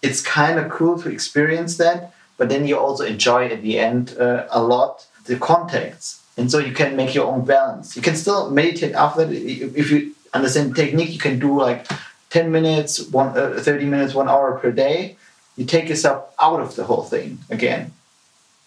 [0.02, 4.15] It's kind of cool to experience that, but then you also enjoy at the end
[4.19, 7.95] uh, a lot the contacts, and so you can make your own balance.
[7.95, 11.12] You can still meditate after that if you understand the technique.
[11.12, 11.88] You can do like
[12.30, 15.17] ten minutes, one uh, thirty minutes, one hour per day.
[15.56, 17.91] You take yourself out of the whole thing again.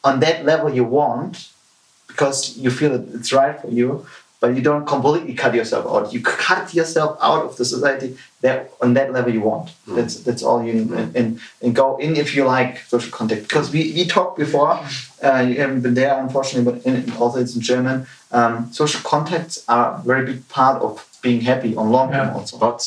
[0.04, 1.48] On that level, you want
[2.06, 4.06] because you feel that it's right for you,
[4.42, 6.12] but you don't completely cut yourself out.
[6.12, 8.08] You cut yourself out of the society
[8.44, 9.66] that on that level you want.
[9.96, 10.90] That's that's all you need.
[11.00, 11.28] And, and
[11.62, 13.42] and go in if you like social contact.
[13.48, 14.72] Because we, we talked before,
[15.26, 17.96] uh, you haven't been there unfortunately, but in, also it's in German.
[18.38, 22.34] Um, social contacts are a very big part of being happy on long term Yeah.
[22.38, 22.58] also.
[22.58, 22.80] But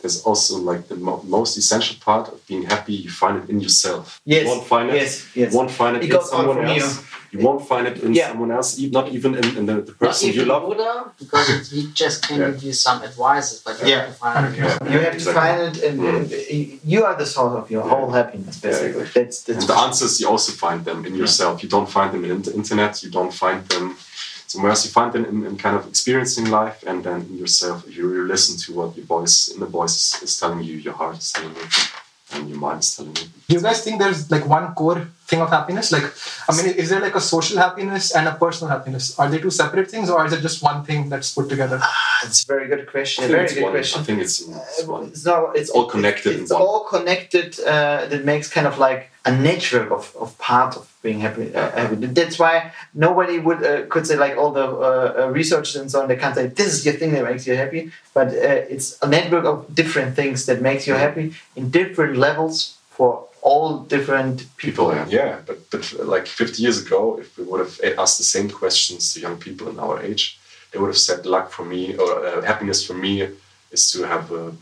[0.00, 2.92] there's also like the mo- most essential part of being happy.
[3.04, 4.20] You find it in yourself.
[4.26, 4.96] Yes, You won't find it.
[5.00, 5.48] yes, yes.
[5.52, 6.98] You won't find it, It in someone else.
[6.98, 7.04] You.
[7.40, 8.28] Won't find it in Yeah.
[8.28, 8.78] someone else.
[8.78, 10.62] e- Not even in, in the, the Not person you love.
[10.68, 12.50] Buddha, because it, he just can Yeah.
[12.50, 14.00] give you some advices, but you Yeah.
[14.00, 14.58] have to find it.
[14.58, 14.92] Yeah.
[14.92, 15.40] You have to Exactly.
[15.42, 16.78] find it, and, Mm.
[16.92, 19.04] you are the source of your whole happiness, basically.
[19.16, 21.54] That's that's And the answers you also find them in yourself.
[21.62, 23.02] You don't find them in the internet.
[23.02, 23.96] You don't find them
[24.46, 24.84] somewhere else.
[24.86, 27.76] You find them in, in kind of experiencing life, and then in yourself.
[27.88, 30.74] If you really listen to what your voice in the voice is, is telling you,
[30.86, 31.66] your heart is telling you.
[32.34, 33.22] And your mind is telling you.
[33.48, 35.92] Do you guys think there's like one core thing of happiness?
[35.92, 36.04] Like,
[36.48, 39.18] I mean, is there like a social happiness and a personal happiness?
[39.18, 41.80] Are they two separate things, or is it just one thing that's put together?
[42.24, 43.24] It's a very good question.
[43.24, 43.72] I A think very it's good one.
[43.72, 44.00] question.
[44.00, 45.04] I think it's, it's one.
[45.08, 45.56] It's not.
[45.56, 47.58] It's all connected in It's all connected.
[47.60, 51.54] Uh, that makes kind of like a network of, of part of being happy.
[51.54, 51.94] Uh, happy.
[51.94, 56.02] That's why nobody would uh, could say like all the uh, uh, researchers and so
[56.02, 56.08] on.
[56.08, 59.08] They can't say this is your thing that makes you happy, but uh, it's a
[59.08, 64.90] network of different things that makes you happy in different levels for all different people.
[64.90, 65.08] people.
[65.08, 68.50] Yeah, but but uh, like 50 years ago, if we would have asked the same
[68.50, 70.38] questions to young people in our age,
[70.70, 73.28] they would have said, "Luck for me or happiness for me
[73.70, 74.52] is to have a,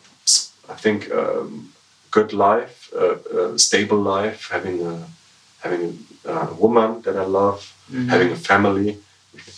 [0.69, 1.73] I think, um,
[2.11, 5.07] good life, uh, a stable life, having a
[5.61, 7.73] having a, a woman that I love,
[8.09, 8.99] having a family."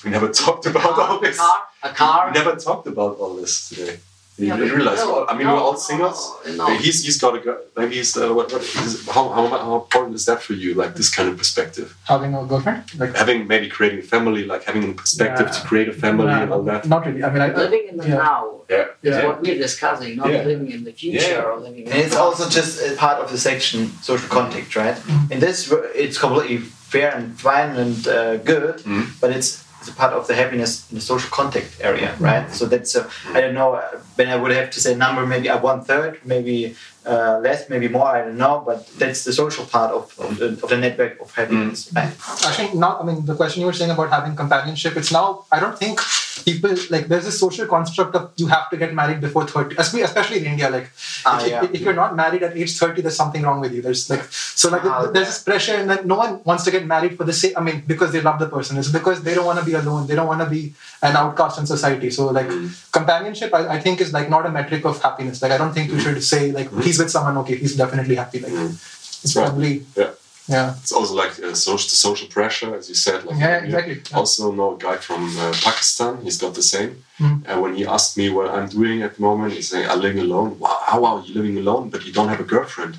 [0.05, 1.37] We never talked about all a this.
[1.39, 2.27] car, a car.
[2.27, 3.99] We never talked about all this today.
[4.37, 4.99] You Yeah, but realize?
[4.99, 6.33] no, I mean, no, we're all no, singles.
[6.57, 6.67] no.
[6.79, 7.59] He's he's got a girl.
[7.77, 10.75] Maybe he's uh, what, what is, how, how how important is that for you?
[10.75, 12.83] Like this kind of perspective, Having a girlfriend?
[12.99, 16.43] Like, having maybe creating a family, like having a perspective to create a family Nah,
[16.43, 16.85] and all that.
[16.89, 17.23] Not really.
[17.23, 18.17] I mean, I, living in the yeah.
[18.31, 19.27] now Yeah, is Yeah.
[19.27, 20.43] what we're discussing, not Yeah.
[20.53, 21.47] living in the future Yeah.
[21.49, 24.75] or living in And it's the also just a part of the section social context,
[24.75, 24.99] right?
[25.31, 25.57] In this,
[25.95, 26.59] it's completely
[26.93, 29.05] fair and fine and uh, good, Mhm.
[29.21, 29.49] but it's,
[29.85, 32.51] it's a part of the happiness in the social contact area, right?
[32.51, 35.49] So that's a, I don't know uh, when I would have to say number maybe
[35.49, 36.75] a one third, maybe
[37.07, 38.07] uh, less, maybe more.
[38.07, 41.35] I don't know, but that's the social part of, of, the, of the network of
[41.35, 41.93] happiness.
[41.95, 42.09] Right?
[42.49, 45.45] I think now, I mean, the question you were saying about having companionship, it's now,
[45.53, 46.01] I don't think
[46.45, 50.03] people, like, there's this social construct of you have to get married before 30, especially
[50.03, 50.71] especially in India.
[50.71, 50.91] Like,
[51.27, 51.65] Ah, if, yeah.
[51.73, 53.81] if you're not married at age 30, there's something wrong with you.
[53.83, 56.85] There's like, so like, Ah, there's this pressure, and then no one wants to get
[56.87, 58.77] married for the sake, I mean, because they love the person.
[58.77, 60.07] It's because they don't want to be alone.
[60.07, 62.11] They don't want to be an outcast in society.
[62.11, 62.49] So, like,
[62.93, 65.41] companionship, I, I think, is like not a metric of happiness.
[65.43, 68.39] Like, I don't think you should say, like, he's with someone, okay, he's definitely happy.
[68.41, 69.47] Like, it's Right.
[69.47, 70.11] probably, yeah.
[70.49, 70.75] yeah.
[70.83, 73.25] It's also like uh, social, the social pressure, as you said.
[73.25, 73.97] Like Yeah, exactly.
[74.11, 74.19] Yeah.
[74.19, 76.13] Also know a guy from uh, Pakistan.
[76.23, 76.91] He's got the same.
[77.19, 77.37] Mhm.
[77.49, 80.21] And when he asked me what I'm doing at the moment, he's saying, "I'm living
[80.29, 81.85] alone." Wow, how are you living alone?
[81.93, 82.95] But you don't have a girlfriend.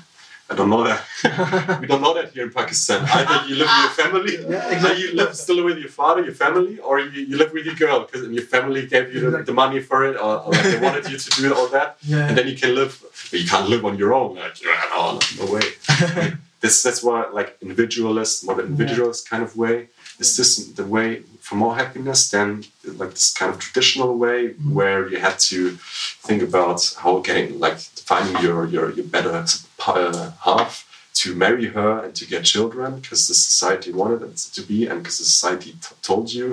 [0.48, 1.78] I don't know that.
[1.80, 3.04] we don't know that here in Pakistan.
[3.12, 6.34] Either you live with your family, Yeah, either you live still with your father, your
[6.34, 9.46] family, or you, you live with your girl because your family gave you the, Exactly.
[9.46, 11.96] the money for it, or, or like they wanted you to do it, all that,
[12.02, 12.28] Yeah.
[12.28, 12.92] and then you can live.
[13.30, 14.36] But you can't live on your own.
[14.36, 14.54] Like,
[14.94, 15.66] no, no way.
[16.60, 19.88] this that's why like individualist, more the individualist kind of way.
[20.20, 22.48] Is this the way for more happiness than
[23.00, 24.38] like this kind of traditional way
[24.78, 25.58] where you had to
[26.26, 27.78] think about how getting like
[28.10, 29.36] finding your your your better
[29.86, 30.72] uh, half
[31.22, 34.96] to marry her and to get children because the society wanted it to be and
[35.02, 36.46] because the society t- told you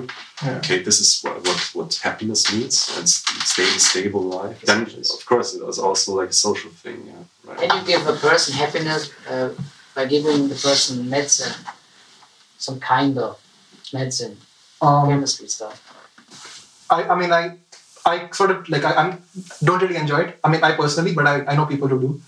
[0.44, 0.58] Yeah.
[0.60, 4.80] okay this is what, what, what happiness means and s- stable stable life then
[5.18, 8.16] of course it was also like a social thing yeah right Can you give a
[8.28, 9.02] person happiness
[9.32, 9.50] uh,
[9.96, 11.54] by giving the person medicine?
[12.66, 13.30] Some kind of
[13.98, 14.34] medicine,
[14.84, 15.80] Um, chemistry stuff.
[16.90, 17.56] I, I mean, I,
[18.04, 19.22] I sort of like I I'm,
[19.62, 20.38] don't really enjoy it.
[20.44, 22.22] I mean, I personally, but I, I know people who do.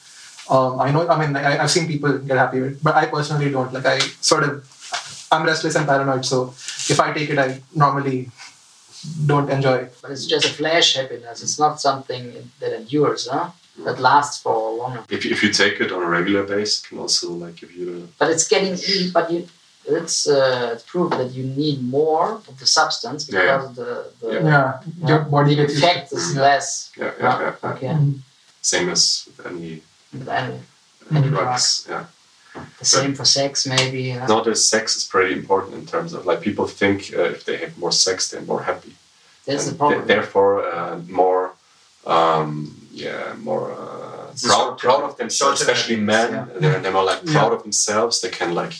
[0.49, 1.07] Um, I know.
[1.09, 3.73] I mean, I, I've seen people get happy with it, but I personally don't.
[3.73, 6.25] Like, I sort of, I'm restless and paranoid.
[6.25, 6.55] So
[6.93, 8.31] if I take it, I normally
[9.27, 9.99] don't enjoy it.
[10.01, 11.43] But it's just a flash happiness.
[11.43, 13.51] It's not something that endures, huh?
[13.85, 15.05] That lasts for longer.
[15.11, 17.73] if you, if you take it on a regular basis, it can also like give
[17.73, 18.79] you But it's getting.
[19.13, 19.49] But you,
[19.89, 23.57] it's uh, it's proof that you need more of the substance Yeah, yeah.
[23.59, 26.17] because the the Yeah, your body the gets used effect it.
[26.19, 26.43] is Yeah.
[26.49, 26.91] less.
[26.97, 27.71] yeah yeah, yeah, yeah.
[27.73, 27.89] Okay.
[27.95, 28.15] Mhm.
[28.63, 30.61] same as with any But anyway,
[31.11, 32.05] uh, Any drugs yeah
[32.81, 34.03] the same for sex, maybe.
[34.15, 34.27] Yeah.
[34.27, 37.73] nowadays sex is pretty important in terms of like people think uh, if they have
[37.79, 38.93] more sex they're more happy
[39.47, 39.99] That's the problem.
[39.99, 41.45] th- therefore uh, more
[42.17, 42.51] um,
[42.93, 46.45] yeah more uh, proud, proud of themselves especially men yeah.
[46.61, 47.33] they're, they're more like Yeah.
[47.37, 48.75] proud of themselves they can like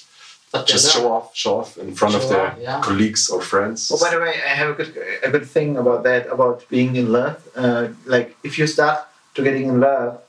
[0.59, 2.81] but just they're show off show off in front of their off, yeah.
[2.81, 4.93] colleagues or friends Oh, by the way, I have a good
[5.23, 7.37] a good thing about that about being in love.
[7.55, 8.99] Uh, like if you start
[9.35, 10.21] to getting in love,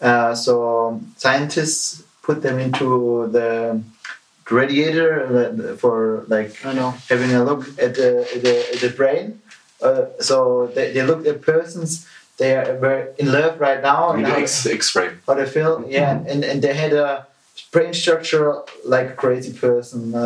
[0.00, 3.82] uh, so scientists put them into the
[4.50, 6.90] radiator uh, for like I know.
[7.08, 9.40] having a look at the at the, at the brain.
[9.80, 14.16] Uh, so they, they looked at persons they are were in love right now I
[14.16, 15.84] mean and the X, X-ray how they feel.
[15.88, 17.26] Yeah, and, and they had a
[17.72, 18.44] brain structure
[18.84, 20.14] like a crazy person.
[20.14, 20.20] Uh,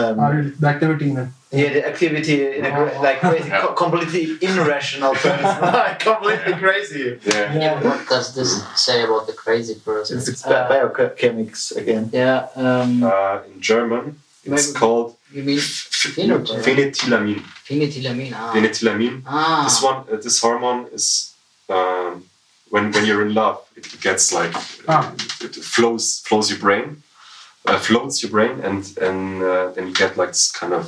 [0.00, 1.28] um, Uh, the activity in it.
[1.50, 3.62] yeah, the activity in a gra- like crazy, Yeah.
[3.62, 7.04] co- completely irrational person, like completely crazy.
[7.34, 8.50] yeah Yeah, what does this
[8.86, 10.12] say about the crazy person?
[10.18, 12.04] It's, it's Uh, biochemics again.
[12.12, 14.04] yeah, um, uh, in German
[14.44, 15.58] it's Maybe- called you mean
[16.14, 16.62] phenotype?
[16.66, 18.32] phenethylamine Phenethylamine.
[18.34, 18.52] Ah.
[18.54, 19.62] phenethylamine ah.
[19.66, 21.06] This one, uh, this hormone is
[21.76, 22.12] um,
[22.72, 24.52] when when you're in love, it gets like
[24.88, 25.04] Ah.
[25.46, 27.02] it flows flows your brain,
[27.68, 30.84] uh, floats your brain, and and uh, then you get like this kind of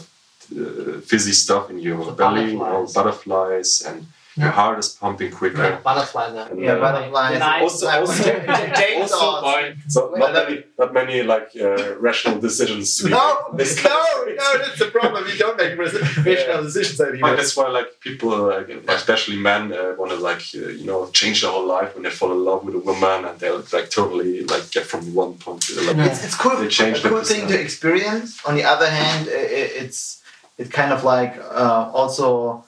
[0.60, 2.92] uh, fizzy stuff in your belly, butterflies.
[2.96, 3.98] butterflies, and
[4.36, 5.80] your heart is pumping quicker.
[5.84, 6.48] Butterfly there.
[6.58, 7.40] Yeah, uh, butterflies.
[7.62, 8.22] Also, also,
[9.00, 12.96] also by so not many, not many like uh, rational decisions.
[12.98, 13.66] To be No, made.
[13.84, 15.24] No, no, that's the problem.
[15.24, 17.36] We don't make rational decisions But anymore.
[17.36, 21.42] that's why like people, like, especially men, uh, want to like uh, you know change
[21.42, 24.44] their whole life when they fall in love with a woman and they'll like totally
[24.44, 25.98] like get from one point to the other.
[26.02, 26.06] Yeah.
[26.10, 26.56] It's, it's cool.
[26.56, 27.26] They changed a cool it.
[27.26, 28.44] thing to experience.
[28.46, 30.22] On the other hand, i- i- it's
[30.58, 32.64] it's kind of like uh, also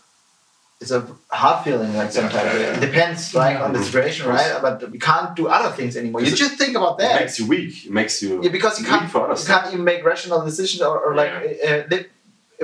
[0.80, 1.94] it's a hard feeling.
[1.94, 4.58] Like sometimes Yeah, yeah, it depends, right, on the situation, right?
[4.60, 6.20] But we can't do other things anymore.
[6.20, 7.20] You Because just think about It that.
[7.20, 7.86] makes you weak.
[7.86, 10.98] It makes you Yeah, because you can't for you can't even make rational decisions or,
[10.98, 11.32] or like
[11.66, 12.06] uh, li-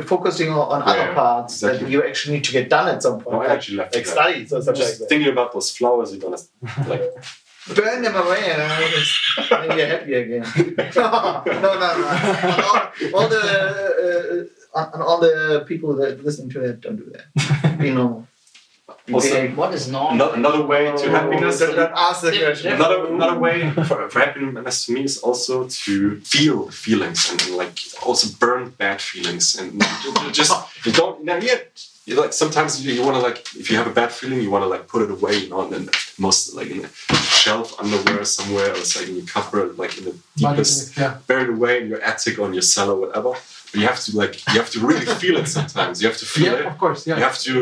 [0.04, 3.20] focusing on, on other Yeah, parts that you actually need to get done at some
[3.20, 5.08] point, No, I actually left like it studies or something like Just that.
[5.08, 6.42] thinking about those flowers, you're gonna
[6.88, 7.02] like
[7.76, 10.42] Burn them away and then you're happy again.
[10.96, 11.92] no, no, no.
[12.68, 16.96] All, all the uh, uh, Uh, on all the people that listen to it, don't
[16.96, 17.78] do that.
[17.78, 18.26] Be normal.
[19.06, 19.56] Be Also- big.
[19.56, 20.12] What is normal?
[20.12, 21.58] Ano- another way to Oh, happiness.
[21.58, 22.72] Don't, don't ask the question.
[22.72, 27.56] Another another way for, for happiness to me is also to feel feelings and, and,
[27.62, 29.68] like also burn bad feelings and
[30.04, 30.52] you- you just
[30.86, 31.58] you don't you know, yeah,
[32.06, 34.50] you like sometimes you, you want to like if you have a bad feeling you
[34.50, 35.84] want to like put it away you know and then
[36.18, 36.88] most like in a
[37.42, 41.18] shelf underwear somewhere or it's like in your cupboard like in the deepest yeah.
[41.28, 44.58] buried away in your attic on your cellar whatever but you have to like you
[44.62, 46.00] have to really feel it sometimes.
[46.02, 46.66] You have to feel Yeah, it.
[46.66, 47.06] of course.
[47.06, 47.16] Yeah.
[47.18, 47.54] you have to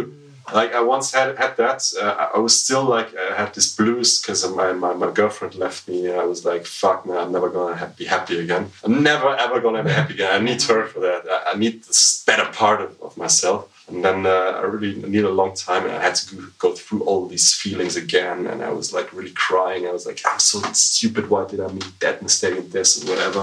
[0.52, 4.20] like i once had had that uh, I- was still like i had this blues
[4.20, 5.98] because my, my, my girlfriend left me.
[6.08, 8.64] And i was like fuck man i'm never gonna ha- be happy again.
[8.84, 10.32] I'm never ever gonna be happy again.
[10.38, 11.20] I need her for that.
[11.34, 15.24] I, I need this better part of, of myself and then uh, i really needed
[15.24, 18.46] a long time and i had to go, through all these feelings again.
[18.46, 19.86] And i was like really crying.
[19.86, 21.28] I was like i'm so stupid.
[21.30, 23.42] Why did i make that mistake and this and whatever?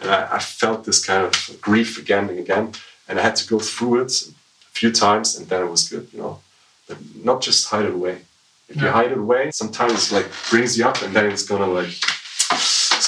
[0.00, 2.72] And I, I felt this kind of grief again and again.
[3.08, 6.08] And i had to go through it a few times and then it was good
[6.12, 6.40] you know?
[6.88, 8.22] But not just hide it away.
[8.68, 11.72] If you hide it away sometimes it like brings you up and then it's gonna
[11.80, 11.94] like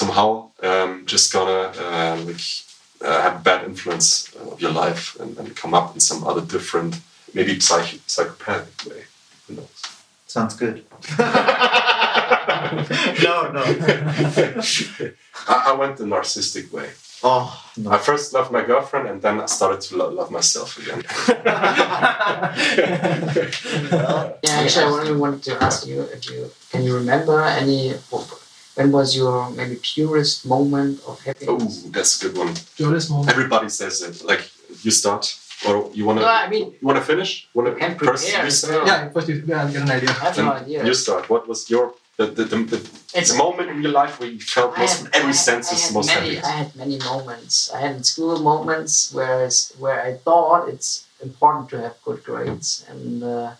[0.01, 2.41] somehow um, just gonna uh, like
[3.05, 6.41] uh, have a bad influence of your life and, and come up in some other
[6.41, 6.99] different
[7.33, 9.03] maybe psych- psychopathic way
[9.47, 9.81] who knows
[10.27, 10.83] Sounds good.
[11.19, 11.25] no,
[13.55, 13.63] no.
[15.47, 16.89] I, I went the narcissistic way
[17.23, 17.91] Oh, no.
[17.91, 21.03] I first loved my girlfriend and then I started to lo- love myself again.
[23.91, 27.93] Well, Yeah, actually, I only wanted to ask you if you can you remember any
[28.75, 31.83] when was your maybe purest moment of happiness?
[31.85, 32.53] oh, that's a good one.
[32.77, 33.29] Purest moment.
[33.35, 34.23] Everybody says it.
[34.23, 34.43] Like
[34.83, 35.23] you start,
[35.67, 37.47] or you wanna No, I mean- you wanna finish?
[37.53, 38.85] Wanna You can first prepare you as well.
[38.87, 40.09] Yeah, first you yeah, get an idea.
[40.09, 40.85] I have no idea.
[40.85, 41.29] You start.
[41.29, 41.85] What was your
[42.17, 42.77] the the, the, the,
[43.19, 45.65] It's- the moment in your life where you felt I most had- every I sense
[45.71, 46.47] I is had most many, happy?
[46.51, 47.53] I had many moments.
[47.75, 50.89] I had in school moments where it's, where I thought it's
[51.27, 53.51] important to have good grades, and uh,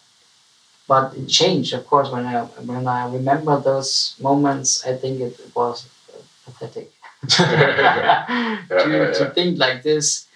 [0.88, 4.86] but it changed, of course, when I when I remember those moments.
[4.86, 6.92] I think it was uh, pathetic
[7.30, 9.30] to, yeah, to yeah.
[9.36, 10.28] think like this.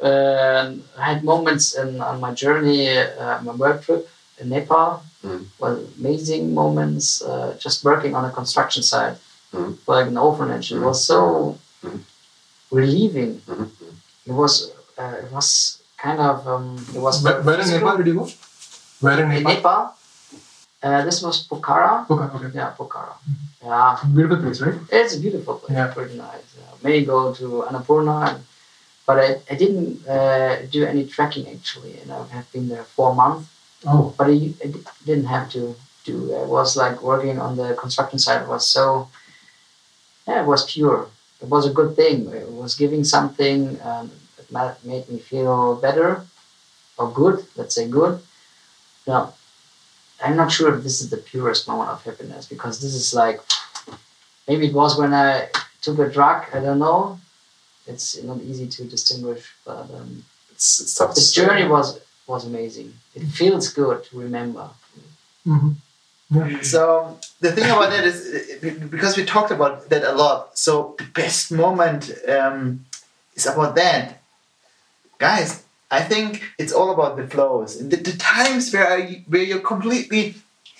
[0.00, 4.08] Uh, I had moments in, on my journey, uh, my work trip
[4.40, 5.02] in Nepal.
[5.24, 5.44] Mm.
[5.58, 7.20] Well, amazing moments.
[7.22, 9.16] Uh, just working on a construction site,
[9.52, 9.76] Mm.
[9.86, 10.72] like an orphanage.
[10.72, 10.86] It Mm.
[10.88, 11.18] was so
[11.84, 12.00] Mm.
[12.70, 13.32] relieving.
[13.46, 13.68] Mhm.
[14.26, 14.72] It was.
[14.98, 16.46] Uh, it was kind of.
[16.46, 17.22] Um, it was.
[17.24, 18.26] Where, where in Nepal did you go?
[19.00, 19.94] Where in In Nepal?
[20.82, 22.08] Uh, this was Pokhara.
[22.08, 22.50] Okay, okay.
[22.56, 23.14] Yeah, Pokhara.
[23.64, 24.74] Yeah, Beautiful place, right?
[24.90, 25.76] it's a beautiful place.
[25.76, 25.88] Yeah.
[25.92, 26.46] Pretty nice.
[26.56, 28.44] Uh, may go to Annapurna, and,
[29.06, 33.14] but I, I didn't uh, do any trekking actually, and I have been there four
[33.14, 33.48] months.
[33.86, 34.72] Oh, But I, I
[35.04, 36.34] didn't have to do.
[36.34, 38.42] I was like working on the construction site.
[38.42, 39.08] It was so.
[40.28, 41.08] Yeah, it was pure.
[41.42, 42.28] It was a good thing.
[42.32, 43.80] It was giving something.
[43.82, 46.22] Um, it made me feel better,
[46.98, 47.44] or good.
[47.56, 48.20] Let's say good.
[49.06, 49.34] Now,
[50.24, 53.40] I'm not sure if this is the purest moment of happiness because this is like.
[54.48, 55.48] Maybe it was when I
[55.82, 56.44] took a drug.
[56.54, 57.20] I don't know.
[57.86, 61.10] It's not easy to distinguish, but um, It's, it's tough.
[61.10, 61.42] to the say.
[61.44, 62.94] journey was was amazing.
[63.14, 64.70] It feels good to remember.
[65.44, 65.70] hmm
[66.62, 68.18] So the thing about that is
[68.90, 70.58] because we talked about that a lot.
[70.58, 72.84] So the best moment um,
[73.34, 74.20] is about that,
[75.18, 75.62] guys.
[75.90, 79.60] I think it's all about the flows and the, the times where I, where you're
[79.60, 80.34] completely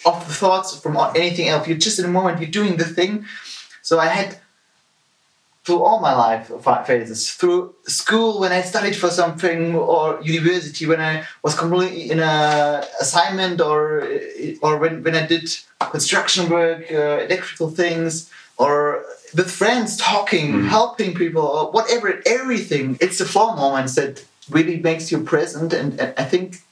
[0.04, 1.66] off the thoughts from anything else.
[1.66, 2.40] You're just in a moment.
[2.40, 3.24] You're doing the thing.
[3.82, 4.38] So I had
[5.64, 6.50] through all my life
[6.86, 12.20] phases, through school when I studied for something, or university when I was completely in
[12.20, 14.08] a assignment, or
[14.62, 15.54] or when, when I did
[15.90, 18.30] construction work, uh, electrical things,
[19.34, 20.68] with friends talking, mm.
[20.68, 22.96] helping people, or whatever, everything.
[23.00, 26.62] It's the flow moments that really makes you present, and, and I think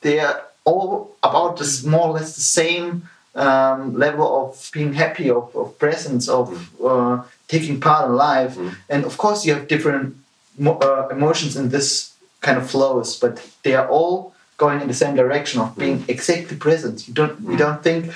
[0.00, 5.30] they are all about this more or less the same um, level of being happy,
[5.30, 7.20] of, of presence, of mm.
[7.20, 8.54] uh, taking part in life.
[8.56, 8.74] Mm.
[8.88, 10.16] And of course, you have different
[10.64, 15.14] uh, emotions in this kind of flows, but they are all going in the same
[15.14, 17.06] direction of being exactly present.
[17.06, 18.12] You don't you don't think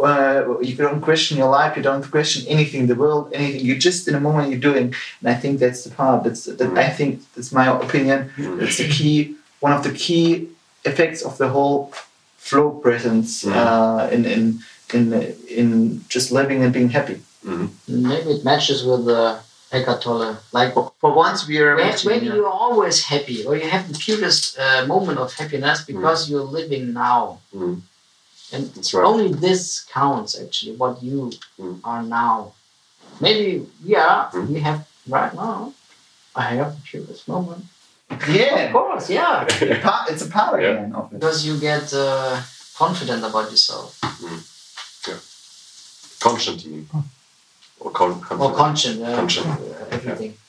[0.00, 3.64] uh, you don't question your life, you don't question anything in the world, anything.
[3.64, 6.24] You're just in the moment you're doing, and I think that's the part.
[6.24, 6.78] That's that.
[6.78, 8.30] I think that's my opinion.
[8.36, 9.36] That's the key.
[9.60, 10.48] One of the key
[10.84, 11.92] effects of the whole
[12.36, 13.52] flow presence mm.
[13.52, 14.58] uh, in, in
[14.92, 15.12] in
[15.48, 17.20] in just living and being happy.
[17.44, 17.70] Mm.
[17.88, 19.38] Maybe it matches with the
[19.72, 20.38] Eckhart Tolle.
[20.52, 24.58] Like for once, we are when, when you're always happy, or you have the purest
[24.58, 26.30] uh, moment of happiness because mm.
[26.30, 27.80] you're living now, mm.
[28.52, 29.04] And right.
[29.04, 30.38] only this counts.
[30.40, 31.80] Actually, what you mm.
[31.84, 32.52] are now.
[33.20, 34.48] Maybe yeah, mm.
[34.48, 35.72] we have right now.
[36.34, 37.64] I have the purest moment
[38.28, 39.46] yeah, of course, yeah.
[40.08, 40.70] it's a power yeah.
[40.70, 41.20] again of it.
[41.20, 42.40] Because you get uh,
[42.76, 43.98] confident about yourself.
[44.00, 44.40] Mm.
[45.08, 45.18] Yeah.
[46.20, 46.86] Conscient, you?
[47.80, 49.46] Or, con- or conscient, uh, conscient.
[49.46, 50.30] Uh, everything.
[50.30, 50.45] Yeah.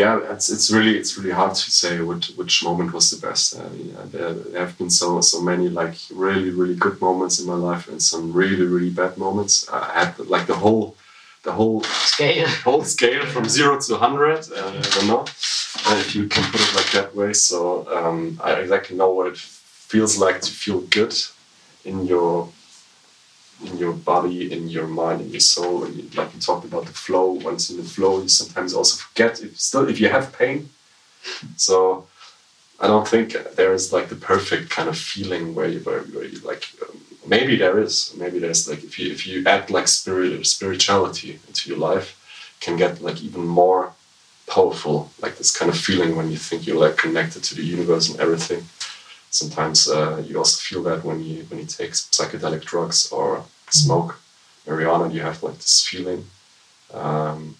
[0.00, 0.32] Yeah.
[0.32, 3.58] it's it's really it's really hard to say which which moment was the best.
[3.58, 5.94] Uh, yeah, there, there, have been so so many like
[6.26, 9.68] really really good moments in my life and some really really bad moments.
[9.68, 10.96] I had like the whole
[11.42, 14.40] the whole scale whole scale from zero to hundred.
[14.52, 15.24] Uh, I don't know
[15.86, 17.32] uh, if you can put it like that way.
[17.32, 17.58] So
[17.96, 21.14] um, I exactly know what it feels like to feel good
[21.84, 22.48] in your
[23.66, 25.84] in your body, in your mind, in your soul.
[25.84, 27.32] And you, like you talked about the flow.
[27.32, 30.70] Once in the flow, you sometimes also forget if still if you have pain.
[31.56, 32.06] So
[32.80, 36.24] I don't think there is like the perfect kind of feeling where you where, where
[36.24, 36.64] you like.
[36.82, 38.14] Um, maybe there is.
[38.16, 42.08] Maybe there's like if you if you add like spirit spirituality into your life,
[42.60, 43.92] can get like even more
[44.46, 48.10] powerful, like this kind of feeling when you think you're like connected to the universe
[48.10, 48.64] and everything.
[49.30, 54.20] Sometimes uh, you also feel that when you when you take psychedelic drugs or smoke
[54.66, 56.24] marijuana, you have like this feeling
[56.92, 57.56] um,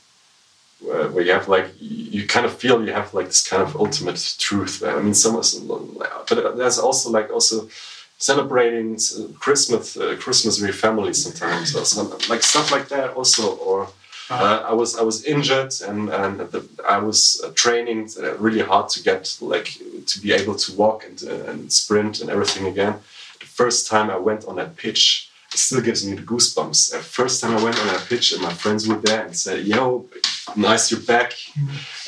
[0.80, 4.34] where, you have like you kind of feel you have like this kind of ultimate
[4.38, 4.82] truth.
[4.84, 5.34] I mean, some,
[6.28, 7.68] but there's also like also
[8.18, 8.98] celebrating
[9.38, 13.88] Christmas, uh, Christmas with your family sometimes, or some, like stuff like that also, or
[14.30, 18.60] uh, I was I was injured and and the, I was uh, training uh, really
[18.60, 22.66] hard to get like to be able to walk and, uh, and sprint and everything
[22.66, 22.94] again.
[23.40, 26.92] The first time I went on that pitch, it still gives me the goosebumps.
[26.92, 29.66] The first time I went on that pitch and my friends were there and said,
[29.66, 30.06] "Yo,
[30.54, 31.32] nice you're back."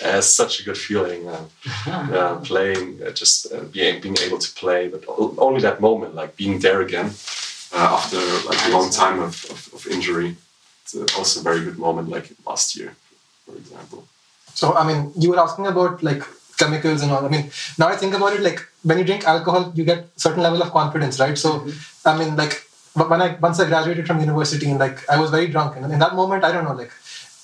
[0.05, 5.61] Uh, such a good feeling uh, playing, just being being able to play, but only
[5.61, 7.11] that moment, like being there again
[7.75, 8.19] after
[8.49, 10.37] like a long time of, of, of injury
[10.95, 12.95] also a very good moment, like last year,
[13.47, 14.07] for example.
[14.55, 16.23] So, I mean, you were asking about like
[16.59, 17.25] chemicals and all.
[17.25, 20.43] I mean, now I think about it, like when you drink alcohol, you get certain
[20.43, 21.37] level of confidence, right?
[21.37, 22.09] So, mm-hmm.
[22.09, 22.65] I mean, like
[22.95, 25.99] when I once I graduated from university and like I was very drunk, and in
[25.99, 26.93] that moment, I don't know, like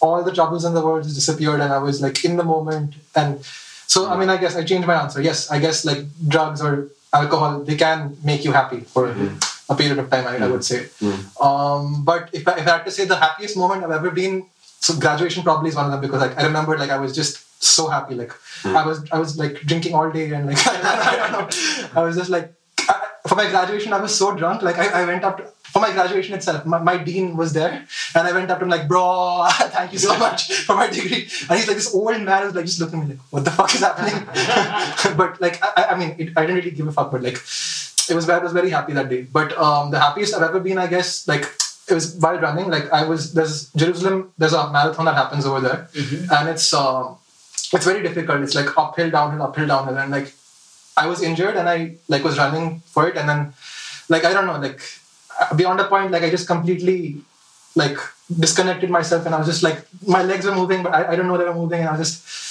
[0.00, 2.94] all the troubles in the world just disappeared, and I was like in the moment.
[3.14, 3.44] And
[3.86, 5.20] so, I mean, I guess I changed my answer.
[5.22, 9.08] Yes, I guess like drugs or alcohol, they can make you happy for.
[9.08, 10.44] Mm-hmm a period of time, I.
[10.44, 10.84] I would say.
[11.00, 11.42] Mm.
[11.44, 14.46] Um, but if I, if I had to say the happiest moment I've ever been,
[14.80, 17.62] so graduation probably is one of them because like I remember like I was just
[17.62, 18.14] so happy.
[18.14, 18.30] Like
[18.62, 18.74] mm.
[18.74, 22.00] I was I was like drinking all day and like I don't know.
[22.00, 22.52] I was just like
[22.88, 24.62] I, for my graduation I was so drunk.
[24.62, 26.64] Like I, I went up to, for my graduation itself.
[26.64, 29.98] My, my, dean was there and I went up to him like, bro, thank you
[29.98, 31.28] so much for my degree.
[31.48, 33.50] And he's like this old man who's like just looking at me like, what the
[33.50, 34.24] fuck is happening?
[35.16, 37.36] but like I, I mean it, I didn't really give a fuck, but like
[38.10, 39.22] it was I was very happy that day.
[39.22, 41.44] But um, the happiest I've ever been, I guess, like
[41.88, 42.70] it was while running.
[42.70, 44.32] Like I was there's Jerusalem.
[44.38, 46.32] There's a marathon that happens over there, mm-hmm.
[46.32, 47.14] and it's uh,
[47.72, 48.42] it's very difficult.
[48.42, 50.32] It's like uphill, downhill, uphill, downhill, and like
[50.96, 53.52] I was injured and I like was running for it, and then
[54.08, 54.80] like I don't know, like
[55.56, 57.20] beyond a point, like I just completely
[57.76, 57.98] like
[58.28, 61.28] disconnected myself, and I was just like my legs were moving, but I, I don't
[61.28, 62.47] know they were moving, and I was just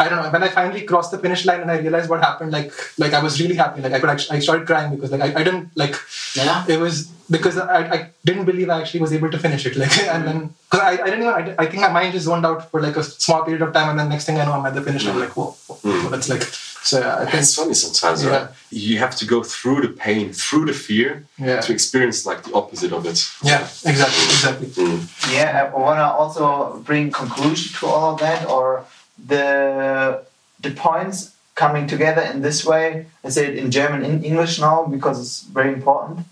[0.00, 0.30] I don't know.
[0.30, 3.20] When I finally crossed the finish line and I realized what happened, like like I
[3.22, 3.80] was really happy.
[3.82, 5.96] Like I could actually, I started crying because like I, I didn't like.
[6.36, 6.64] Yeah.
[6.68, 9.74] It was because I, I didn't believe I actually was able to finish it.
[9.76, 12.46] Like and then because I, I didn't even I, I think my mind just zoned
[12.46, 14.64] out for like a small period of time and then next thing I know I'm
[14.66, 15.18] at the finish line.
[15.18, 17.00] Like whoa, whoa, whoa that's like so.
[17.00, 18.30] Yeah, I think It's funny sometimes, Yeah.
[18.30, 18.48] right?
[18.70, 21.60] You have to go through the pain, through the fear, Yeah.
[21.60, 23.18] to experience like the opposite of it.
[23.42, 24.66] yeah, exactly, exactly.
[24.68, 25.00] Mm.
[25.34, 28.84] Yeah, I want to also bring conclusion to all of that, or
[29.26, 30.24] the
[30.60, 33.06] the points coming together in this way.
[33.24, 36.26] I say it in German, in English now because it's very important.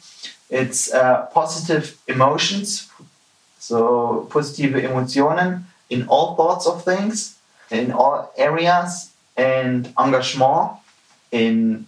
[0.49, 2.89] It's uh, positive emotions,
[3.59, 7.37] so positive Emotionen in all thoughts of things,
[7.71, 10.73] in all areas, and engagement
[11.33, 11.87] in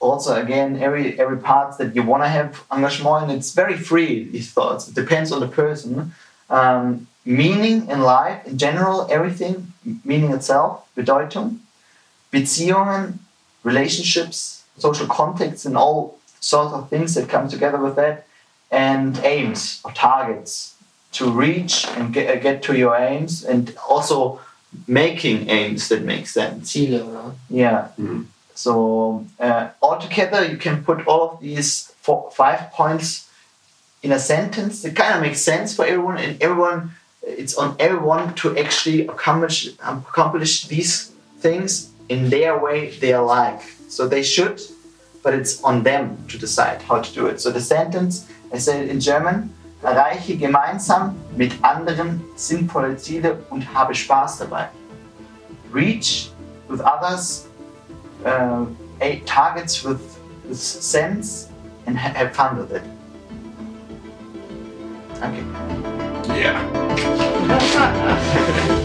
[0.00, 4.28] also again every every part that you want to have engagement and it's very free
[4.30, 6.12] these thoughts it depends on the person
[6.50, 9.72] um, meaning in life in general everything
[10.04, 11.58] meaning itself bedeutung
[12.32, 13.18] beziehungen
[13.64, 18.26] relationships social contexts and all sorts of things that come together with that
[18.70, 20.74] and aims or targets
[21.12, 24.40] to reach and get, uh, get to your aims and also
[24.86, 27.34] making aims that make sense Ziele, oder?
[27.50, 27.88] yeah.
[27.98, 28.26] Mhm.
[28.54, 33.27] So uh, altogether, you can put all of these four, five points
[34.02, 34.84] in a sentence.
[34.84, 36.92] It kind of makes sense for everyone, and everyone.
[37.22, 43.60] It's on everyone to actually accomplish accomplish these things in their way they like.
[43.88, 44.60] So they should,
[45.22, 47.40] but it's on them to decide how to do it.
[47.40, 49.54] So the sentence, I said in German.
[49.82, 54.68] Erreiche gemeinsam mit anderen sinnvolle Ziele und habe Spaß dabei.
[55.72, 56.32] Reach
[56.68, 57.46] with others
[58.24, 58.66] uh,
[59.00, 60.00] eight targets with,
[60.48, 61.48] with sense
[61.86, 62.82] and have fun with it.
[65.20, 65.42] Okay.
[66.38, 66.62] Yeah.